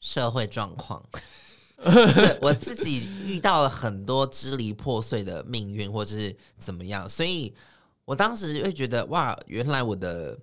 [0.00, 1.02] 社会状况，
[2.42, 7.54] 我自己遇到了很多支离破碎的命运，或者是怎么样，所以
[8.04, 10.38] 我当时会觉得，哇，原来我的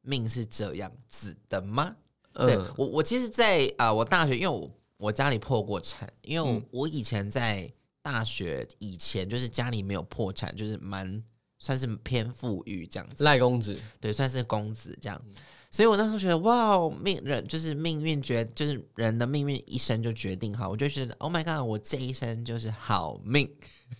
[0.00, 1.94] 命是这样子的吗？
[2.34, 7.70] 对我，我其实，在啊，我大学，因为我我家里破过产，因为我我以前在。
[8.02, 11.22] 大学以前就是家里没有破产，就是蛮
[11.58, 15.22] 算是偏富裕这样子，赖公子对，算是公子这样。
[15.70, 20.68] 所以我那时候觉得哇，命人就是命运决，就是人的命运一生就决定好。
[20.68, 23.50] 我就觉得 Oh my God，我这一生就是好命。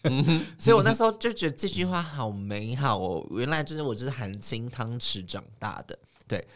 [0.58, 3.26] 所以我那时候就觉得这句话好美好哦。
[3.30, 6.46] 原来就是我就是含金汤匙长大的，对。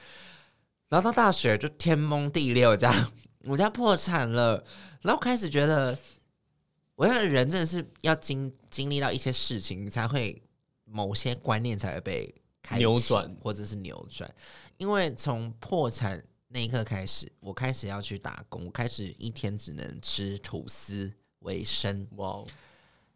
[0.88, 3.12] 然后到大学就天崩地裂，这样
[3.44, 4.62] 我家破产了，
[5.00, 5.96] 然后开始觉得。
[6.96, 10.42] 我想人真的是要经经历到一些事情，你才会
[10.84, 12.34] 某些观念才会被
[12.78, 14.34] 扭转，或者是扭转。
[14.78, 22.08] 因为从破产那一刻开始，我开始要去打工，我开始一天只能吃吐司为生。
[22.12, 22.42] 哇！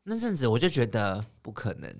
[0.02, 1.90] 那阵子我就觉得不可能，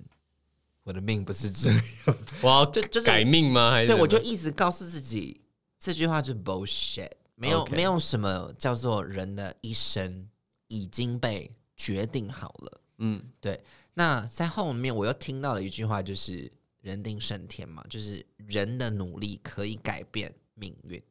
[0.83, 1.83] 我的命不是这样。
[2.43, 2.63] 哇！
[2.67, 3.71] 就就是改命吗？
[3.71, 5.41] 还是对我就一直告诉自己
[5.79, 10.29] 这句话就是 bullshit，没有没有什么叫做人的一生
[10.67, 11.51] 已经被。
[11.81, 13.59] 决定好了，嗯，对。
[13.95, 21.01] 那在后面我又听到了一句话，就是“人定胜天”嘛，就是人的努力可以改变命运。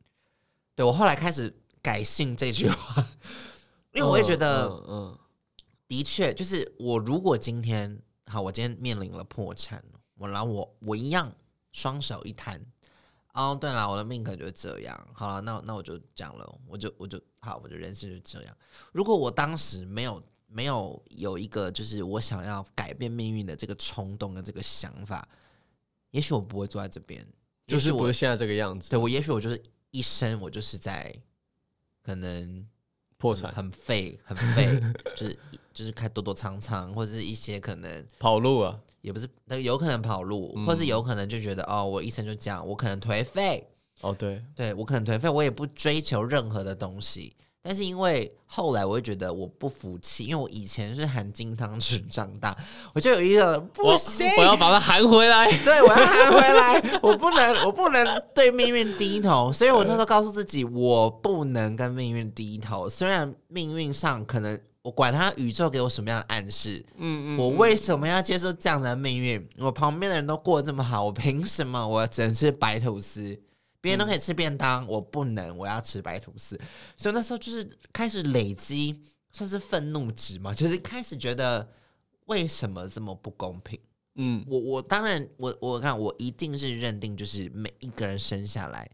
[0.76, 1.52] 对我后来开始
[1.82, 3.04] 改信这句话，
[3.92, 5.18] 因为我也觉得，嗯，
[5.88, 11.34] 的确，就是我如果今天好，我今天面临了破产，我然后我我一样
[11.72, 12.64] 双手一摊，
[13.34, 15.08] 哦，对了，我的命可能就是这样。
[15.14, 18.56] 好了，那那我就讲了，我就我就好，我的人生就这样。
[18.92, 20.22] 如果我当时没有。
[20.52, 25.26] 没有有一个就是我想要改变命运的这个冲动跟这个想法，
[26.10, 27.24] 也许我不会坐在这边，
[27.66, 28.90] 就是不是现在这个样子。
[28.90, 31.14] 对我，也许我就是一生我就是在
[32.02, 32.66] 可能
[33.16, 34.80] 破产、很废、很废，
[35.14, 35.38] 就是
[35.72, 39.28] 就是开躲躲藏藏，或者是一些可能跑路啊，也不是，
[39.62, 43.68] 有可能跑路，或是有可能就觉得哦，我一生就这样，我可能颓废，
[44.00, 47.36] 哦，对，对我可能颓废，我也不追求任何的东西。
[47.62, 52.56] 但是因为后来我会觉得我不服气，因为我以前是含金汤匙长大，
[52.94, 55.46] 我就有一个不我行，我要把它含回来。
[55.62, 59.52] 对我要含回来，我不能，我不能对命运低头。
[59.52, 62.88] 所以我那时候告诉自己，我不能跟命运低头。
[62.88, 69.46] 虽然命运上可能我管他宇宙给我什么样的暗示，嗯嗯我为什么要接受这样的命运？
[69.58, 73.38] 我旁边的人都过得这么好，我凭什么我只能是白吐司？
[73.80, 76.60] 别人都可以吃便当，我不能，我要吃白吐司。
[76.96, 79.02] 所以那时候就是开始累积，
[79.32, 81.66] 算是愤怒值嘛，就是开始觉得
[82.26, 83.78] 为什么这么不公平？
[84.16, 88.90] 嗯我我当然我我看我一定是认定就是每一个人生下来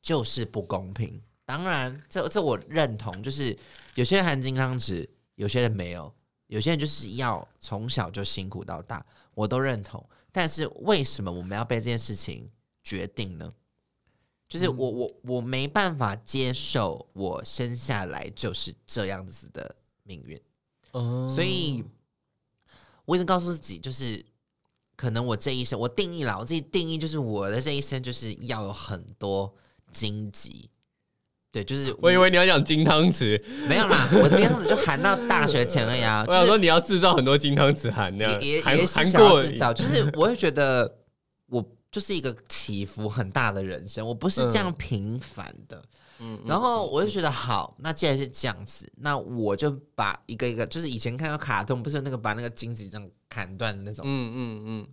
[0.00, 1.20] 就是不公平。
[1.44, 3.56] 当然，这这我认同，就是
[3.94, 6.12] 有些人含金汤匙，有些人没有，
[6.48, 10.06] 有些人就是要从小就辛苦到大，我都认同。
[10.30, 12.50] 但是为什么我们要被这件事情
[12.82, 13.50] 决定呢？
[14.48, 20.40] 就是我我我没办法接受我生下来就是这样子的命运。
[20.92, 21.84] 哦所以
[23.04, 24.24] 我一直告诉自己，就是
[24.96, 29.54] 可能我这一生，我定义了，我自己定义就是我的这一生就是要有很多
[29.92, 30.68] 荆棘。
[31.50, 41.07] 对，就是 我以为你要讲金汤匙，没有啦，我这样子就含到大学前了呀啊， 我想说你要制造很多金汤匙含那样，也也想过制造，就是我会觉得我
[41.90, 45.82] 就是一个起伏很大的人生，我不是这样平凡的。
[46.20, 54.88] 嗯然后我就觉得好，那既然是这样子，那我就把一个一个，就是以前看到卡通，不是有那个把那个荆棘这样砍断的那种，嗯嗯嗯，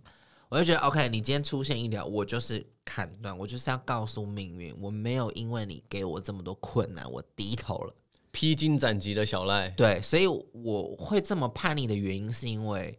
[0.48, 7.92] 我就觉得 OK，你今天出现一条，我就是砍断，我就是要告诉命运，我没有因为你给我这么多困难，我低头了。
[8.30, 12.96] 披荆斩棘的小赖，对，所以我会这么叛逆的原因，是因为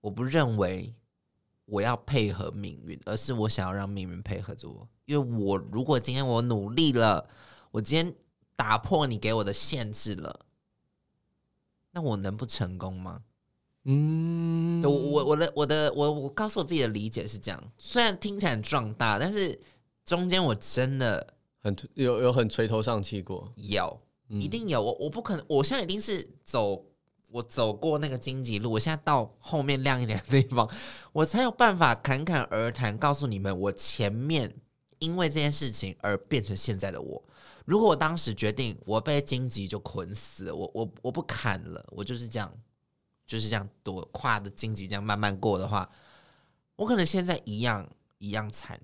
[0.00, 0.94] 我不认为
[1.66, 4.88] 我要配合命运，而是我想要让命运配合着我。
[5.04, 7.28] 因为我如果今天我努力了，
[7.70, 8.14] 我今天
[8.56, 10.46] 打破你给我的限制了，
[11.92, 13.22] 那我能不成功吗？
[13.84, 19.60] 嗯，我我我的我的我我告诉我自己的理解是这样，虽然听起来很壮大，但是
[20.04, 24.82] 中间我真的很有有很垂头丧气过，有，嗯一定有。
[24.82, 26.84] 我我不可能，我现在一定是走
[27.36, 30.66] 我走过那个荆棘路，我现在到后面亮一点的地方，
[31.12, 34.56] 我才有办法侃侃而谈，告诉你们我前面
[35.00, 37.22] 因为这件事情而变成现在的我。
[37.66, 42.50] 如果我当时决定我被荆棘就捆死，我我我不砍了，我就是这样，
[43.26, 45.86] 就是这样躲跨着荆棘这样慢慢过的话，
[46.76, 48.80] 我可能现在一样一样惨，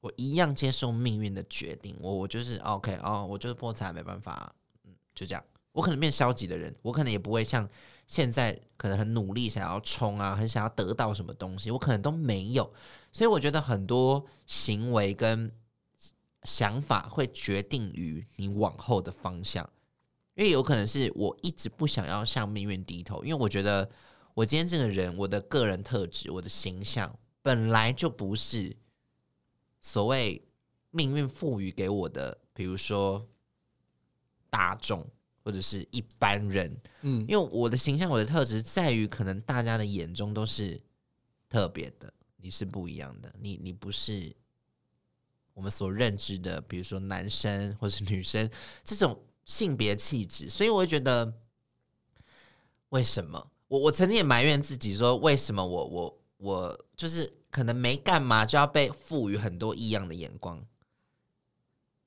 [0.00, 5.44] 我一样接受命运的决定，我我就是 OK 哦，我就是破产没办法，嗯，就这样。
[5.72, 7.68] 我可能变消极的人，我可能也不会像
[8.06, 12.72] 现在可能很努力想要冲啊，很想要得到什么东西，我可能都没有。
[13.10, 15.50] 所以我觉得很多行为跟
[16.42, 19.68] 想法会决定于你往后的方向，
[20.34, 23.88] 因为有可能是我一直不想要向命运低头，因为我觉得
[24.34, 28.76] 我今天这个人，我的个人特质，我的形象本来就不是
[29.80, 30.44] 所谓
[30.90, 33.26] 命运赋予给我的，比如说
[34.50, 35.06] 大众
[35.44, 40.80] 或者是一般人，嗯因为我的形象，我的特质在于，可能大家的眼中都是
[41.48, 44.34] 特别的，你是不一样的，你你不是
[45.54, 48.48] 我们所认知的，比如说男生或是女生
[48.84, 51.32] 这种性别气质，所以我会觉得，
[52.90, 60.64] 为什么我我曾经也埋怨自己说，为什么我我我就是可能没干嘛就要被赋予很多异样的眼光？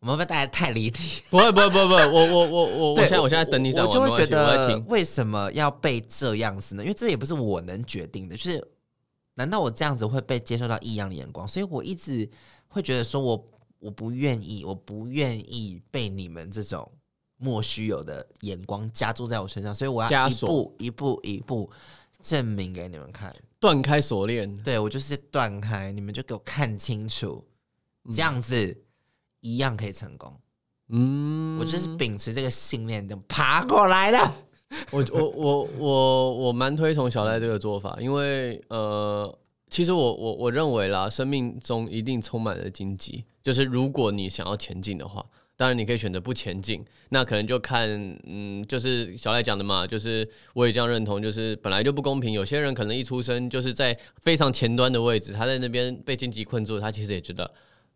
[0.06, 1.24] 我们会不会带来太离题？
[1.32, 4.78] 不会不会不会不会，我我我我我现在我现在等你讲完，我就会觉得。
[4.88, 6.84] 为什么要被这样子呢？
[6.84, 8.64] 因为这也不是我能决定的，就是
[9.34, 11.48] 难道我这样子会被接受到异样的眼光？
[11.48, 12.30] 所以我一直
[12.68, 13.48] 会觉得说我
[13.80, 16.88] 我不愿意，我不愿意被你们这种
[17.38, 21.68] 莫须有的眼光加注在我身上，所以我要一步一步一步
[22.22, 23.36] 证明给你们看。
[23.60, 27.44] 断开锁链，对我就是断开，你们就给我看清楚，
[28.14, 28.85] 这样子
[29.46, 30.34] 一样可以成功。
[30.90, 34.36] 嗯，我就是秉持这个信念，就爬过来了。
[34.92, 39.40] 我我我我我蛮推崇小赖这个做法，因为呃，
[39.70, 45.24] 其实我我我认为啦，生命中一定充满了荆棘，就是如果你想要前进的话，
[45.56, 47.88] 当然你可以选择不前进，那可能就看
[48.26, 57.50] 嗯，就是小赖讲的嘛，就是我也这样认同，就是本来就不公平，有些人可能一出生就是在非常前端的位置，他在那边被荆棘困住，他其实也觉得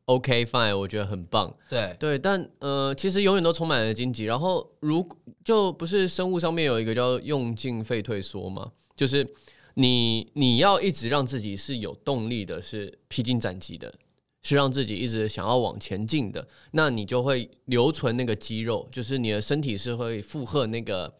[0.09, 4.23] OK fine，我觉得很棒，对，对，但呃，其实永远都充满了荆棘。
[4.23, 5.07] 然后，如
[5.43, 9.27] 就不是生物上面有一个叫用进废退缩嘛，就是
[9.75, 13.93] 你你要一直让自己是有动力的，是披荆斩棘的，
[14.41, 21.13] 是让自己一直想要往前进的，那你就会留存那个肌肉，就是你的身体是会负荷那个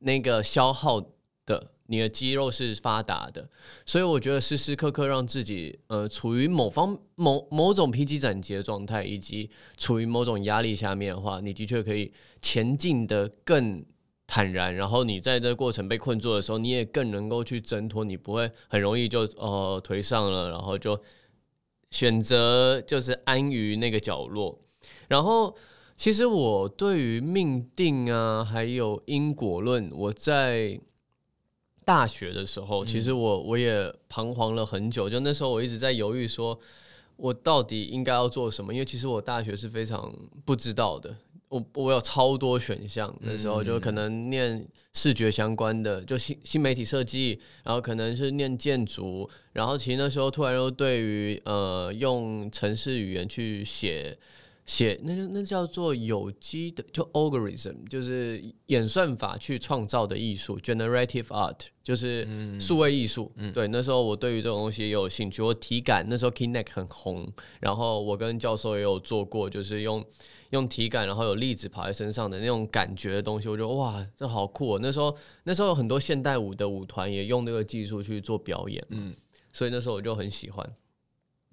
[0.00, 1.00] 那个消耗
[1.46, 3.48] 的，你的肌肉是发达的，
[3.86, 13.84] 所以我觉得时时刻刻让自己呃处于某方某某种披荆斩棘的状态，以及处于某种压力下面的话，你的确可以前进的更。
[14.26, 20.98] 坦然，然后你在这个过程被困住的时候，你也更能够去挣脱，你不会很容易就呃颓丧了，然后就
[21.90, 24.58] 选择就是安于那个角落。
[25.08, 25.54] 然后，
[25.94, 30.80] 其实我对于命定啊，还有因果论，我在
[31.84, 36.58] 大学的时候，其实我我也彷徨了很久，就那时候我一直在犹豫，说
[37.16, 40.12] 我到底应该要做什么，因为其实我大学是非常
[40.44, 41.14] 不知道的。
[41.48, 54.18] 我我有超多选项，那时候就可能念视觉相关的，就新新媒体设计，然后可能是念建筑，然后其实那时候突然又对于呃用城市语言去写
[54.66, 62.26] 写，那那叫做有机的，就 algorithm，就是演算法去创造的艺术，generative art，就是
[62.60, 63.32] 数位艺术。
[63.52, 70.04] 对，那时候我对于这种东西也有兴趣，我体感那时候 Kinect 很红，然后我跟教授也有做过，就是用。
[70.50, 74.78] 用体感，然后有粒子跑在身上的那种感觉的东西，我觉得哇，这好酷！
[74.78, 75.12] 那时候
[75.42, 79.12] 那时候有很多现代舞的舞团也用这个技术去做表演，嗯，
[79.52, 80.72] 所以那时候我就很喜欢。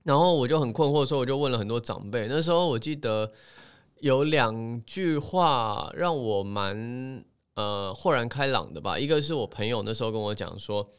[0.03, 2.27] 然后我就很困惑，所以我就问了很多长辈。
[2.27, 3.31] 那时候我记得
[3.99, 7.23] 有两句话让我蛮
[7.55, 8.97] 呃豁然开朗的吧。
[8.97, 10.89] 一个是我朋友那时候跟我讲说，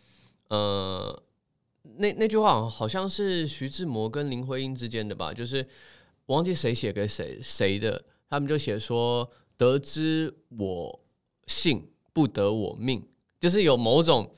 [0.48, 1.22] 呃，
[1.96, 5.66] 那那句话好像是徐志摩跟林徽因之间的吧，就是。
[6.26, 9.28] 忘记谁写给谁谁的，他们就写说
[9.58, 11.00] ：“得知我
[11.48, 13.04] 幸，不得我命。”
[13.40, 14.30] 就是有某种，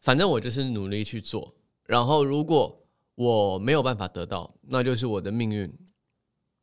[0.00, 1.54] 反正我就是努力去做。
[1.86, 2.83] 然后如果
[3.14, 5.72] 我没有办法得到，那就是我的命运。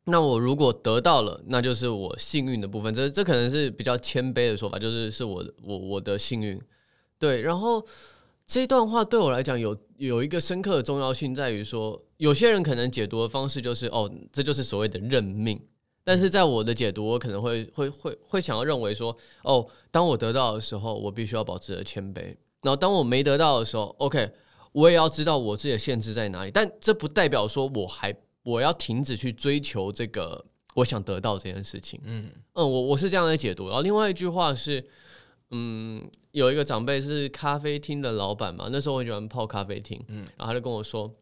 [0.04, 2.92] 那我如果得到了，那就是我幸运的部分。
[2.94, 6.60] 这这可能是比较谦卑的说法，就是是我我我的幸运。
[7.18, 7.86] 对，然后。
[8.44, 15.58] 这段话对我来讲有有一个深刻的重要性，在于说，有些人可能解读的方式就是哦，这就是所谓的认命。
[16.04, 24.30] 但是在我的解读，我可能会会会会想要认为说，哦，当我得到的时候，我必须要保持着谦卑；然后当我没得到的时候，OK，
[24.72, 26.50] 我也要知道我自己的限制在哪里。
[26.50, 30.44] 但这不代表说我还我要停止去追求这个
[30.74, 32.00] 我想得到这件事情。
[32.04, 33.66] 嗯嗯，我我是这样来解读。
[33.66, 34.84] 然后另外一句话是。
[35.54, 41.14] 嗯，有一个长辈是咖啡厅的老板嘛，那时候我很喜欢泡咖啡厅，嗯，然后他就跟我说，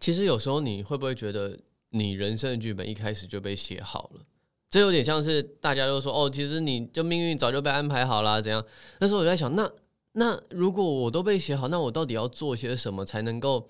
[0.00, 1.54] 其实有时候你会不会觉得
[1.90, 4.22] 你人生的剧本一开始就被写好了？
[4.70, 8.64] 这有点像是大家都说哦，其实你就命运早就被安排好了，怎样？
[9.00, 9.70] 那时候我在想，那
[10.12, 13.68] 那如果我都被写好，那我到底要做些什么才能够，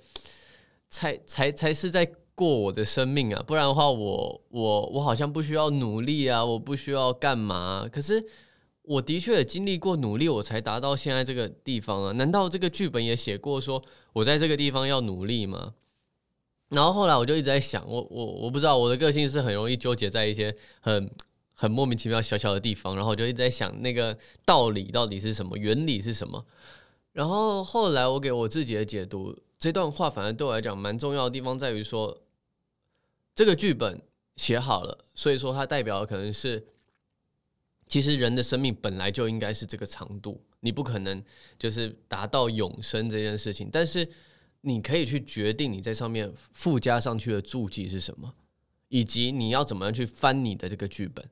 [0.89, 3.43] 才才才是在过我的生命啊？
[3.47, 7.89] 不然的话，我我我好像不需要努力啊，我不需要干嘛？
[7.91, 8.25] 可是。
[8.83, 12.13] 我的确也经历过努力，我才达到现在这个地方啊！
[12.13, 13.81] 难道这个剧本也写过说
[14.13, 15.75] 我在这个地方要努力吗？
[16.71, 21.09] 然后后来我就一直在想，我我我不知道我的个性是很容易纠结在一些很
[21.61, 26.47] 很莫名其妙小小的地方，然后我就一直在想那个道理到底是什么，原理是什么。
[27.13, 32.23] 然后后来我给我自己的解读，这段话反而对我来讲蛮重要的地方在于说，
[33.35, 34.01] 这个剧本
[34.37, 36.67] 写好了，所以说它代表的可能是。
[37.87, 41.21] 其实人的生命本来就应该是这个长度，你不可能
[41.59, 43.69] 就是达到永生这件事情。
[43.73, 44.09] 但是
[44.61, 48.33] 你可以去决定你在上面附加上去的注记是什么，
[48.91, 51.29] 以及你要怎么样去翻你的这个剧本。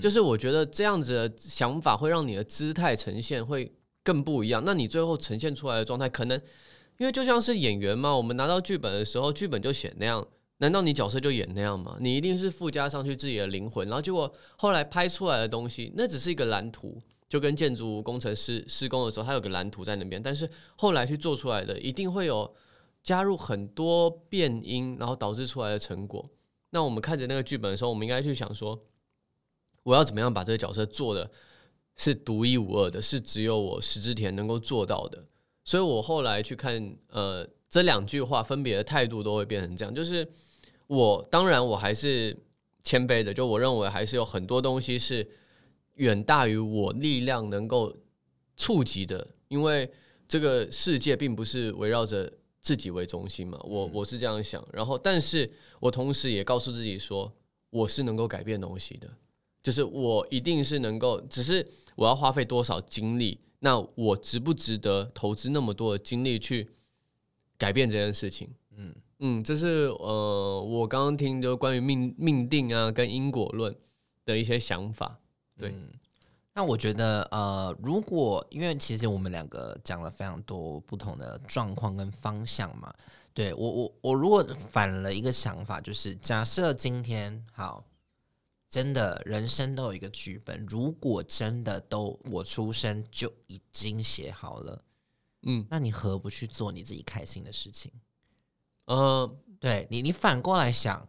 [0.00, 3.72] 就是我觉得这样子的想法会让你的姿态呈现会
[4.02, 4.62] 更不一样。
[4.64, 6.40] 那你最后呈现出来的状态，可能
[6.98, 10.26] 因为就像是演员嘛，我们拿到剧本的时候，剧本就写那样。
[10.58, 11.96] 难道你角色就演那样吗？
[12.00, 16.96] 你一定是附加上去自己的灵魂，然后结果后来拍出来的东西，那只是一个蓝图，
[17.28, 22.54] 就跟建筑工程师施工的时候，他有个蓝图在那边，但是后来去做出来的，一定会有
[23.02, 26.24] 加入很多变音，然后导致出来的成果。
[26.70, 28.80] 那我们看着那个剧本的时候，我们应该去想说，
[29.84, 31.30] 我要怎么样把这个角色做的
[31.94, 35.24] 是独一无二的，是只有我石之田能够做到的。
[35.62, 37.48] 所以我后来去看，呃。
[37.66, 40.24] 这两句话分别的态度都会变成这样，就是
[40.86, 42.36] 我当然我还是
[42.84, 45.28] 谦卑的，就我认为还是有很多东西是
[45.94, 47.92] 远大于我力量能够
[48.56, 49.90] 触及的，因为
[50.28, 57.32] 这个世界并不是围绕着自己为中心嘛，我我是这样想，然后但是我同时也告诉自己说，
[57.70, 59.10] 我是能够改变东西的，
[59.64, 66.70] 就是我一定是能够，只是我要花费多少精力，那我值不值得投资那么多的精力去？
[67.56, 73.74] 改变这件事情，嗯嗯，这是呃，我刚刚听就关于命命定啊跟因果论
[74.24, 75.20] 的一些想法。
[75.56, 75.72] 对，
[76.52, 82.92] 那我觉得呃，如果因为其实我们两个讲了非常多不同的状况跟方向嘛，
[83.32, 87.84] 对我我我如果反了一个想法，就是假设今天好。
[88.74, 90.66] 真的，人生都有一个剧本。
[90.68, 94.84] 如果真的都我出生就已经写好了，
[95.42, 97.92] 嗯，那你何不去做你自己开心的事情？
[98.86, 101.06] 嗯，对你，你反过来想，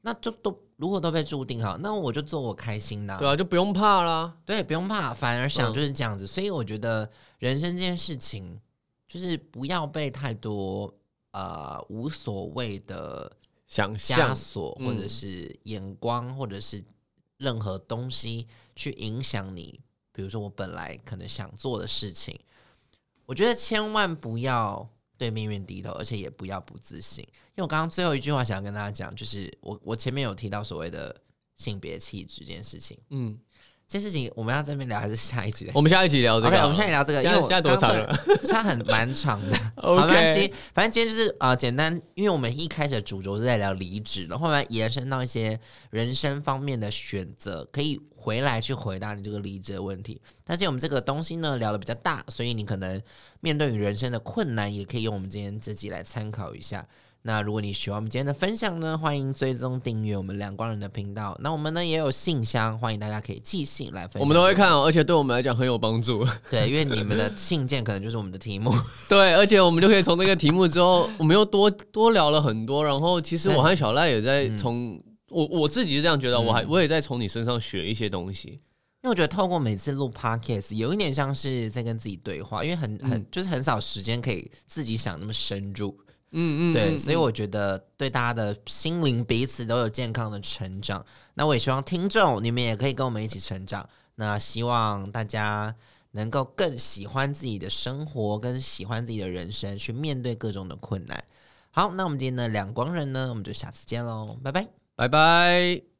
[0.00, 4.36] 那就都如果都被注定好，那我就做我开心的，对啊，就不用怕啦。
[4.44, 6.26] 对，不用怕，反而想就是这样子。
[6.26, 7.08] 所以我觉得
[7.38, 8.60] 人生这件事情，
[9.06, 10.92] 就是不要被太多
[11.30, 13.30] 呃无所谓的
[13.68, 16.84] 想象锁，或者是眼光，或者是。
[17.44, 19.78] 任何东西去影响你，
[20.10, 22.36] 比如说我本来可能想做的事情，
[23.26, 27.22] 我觉得千万不要对命运低头，而且也不要不自信。
[27.22, 31.14] 因为我刚刚最后一句话想要跟大家讲，就是我我前面有提到所谓的
[31.54, 33.38] 性别气质这件事情，嗯。
[33.86, 35.70] 这事情我们要这边聊还是下一集？
[35.74, 36.56] 我们下一集聊这个。
[36.62, 38.12] 我们下一集聊这个，因为现在多长了？
[38.48, 39.56] 它很蛮长的。
[39.76, 42.00] 没关系，反正今天就是啊，简单。
[42.14, 45.58] 因为我们一开始的主轴是在聊离职然，后来延伸到一些
[45.90, 50.20] 人生方面的选择，可以回来去回答你这个离职的问题。
[50.42, 53.00] 但是我们这个东西呢聊的比较大，所以你可能
[53.40, 56.84] 面对你人生的困难，也可以用我们今天这集来参考一下。
[57.26, 61.34] 那如果你喜欢我们今天的分享呢，欢迎追踪订阅我们两光人的频道。
[61.40, 64.20] 那我们呢也有信箱，欢迎大家可以寄信来分享。
[64.20, 66.22] 我们都会看哦，而且对我们来讲很有帮助。
[66.50, 68.70] 对，因为你们的信件可能就是我们的题目。
[69.08, 72.84] 对，而且我们就可以从那个题目之后，我们又多多聊了很多。
[72.84, 78.60] 然后其实我和小赖也在从我我自己是这样觉得，我还我也在从你身上学一些东西。
[79.02, 85.98] 因为我觉得透过每次录 podcast，有一点像是在跟自己对话，因为很很就是很少时间可以自己想那么深入。
[86.34, 91.04] 嗯嗯，对，所以我觉得对大家的心灵彼此都有健康的成长。
[91.34, 93.88] 那我也希望听众你们也可以跟我们一起成长。
[94.16, 95.74] 那希望大家
[96.12, 101.22] 能够更喜欢自己的生活，跟喜欢自己的人生，去面对各种的困难。
[101.70, 105.93] 好，那我们今天的两光人呢，我们就下次见喽，拜拜，拜拜。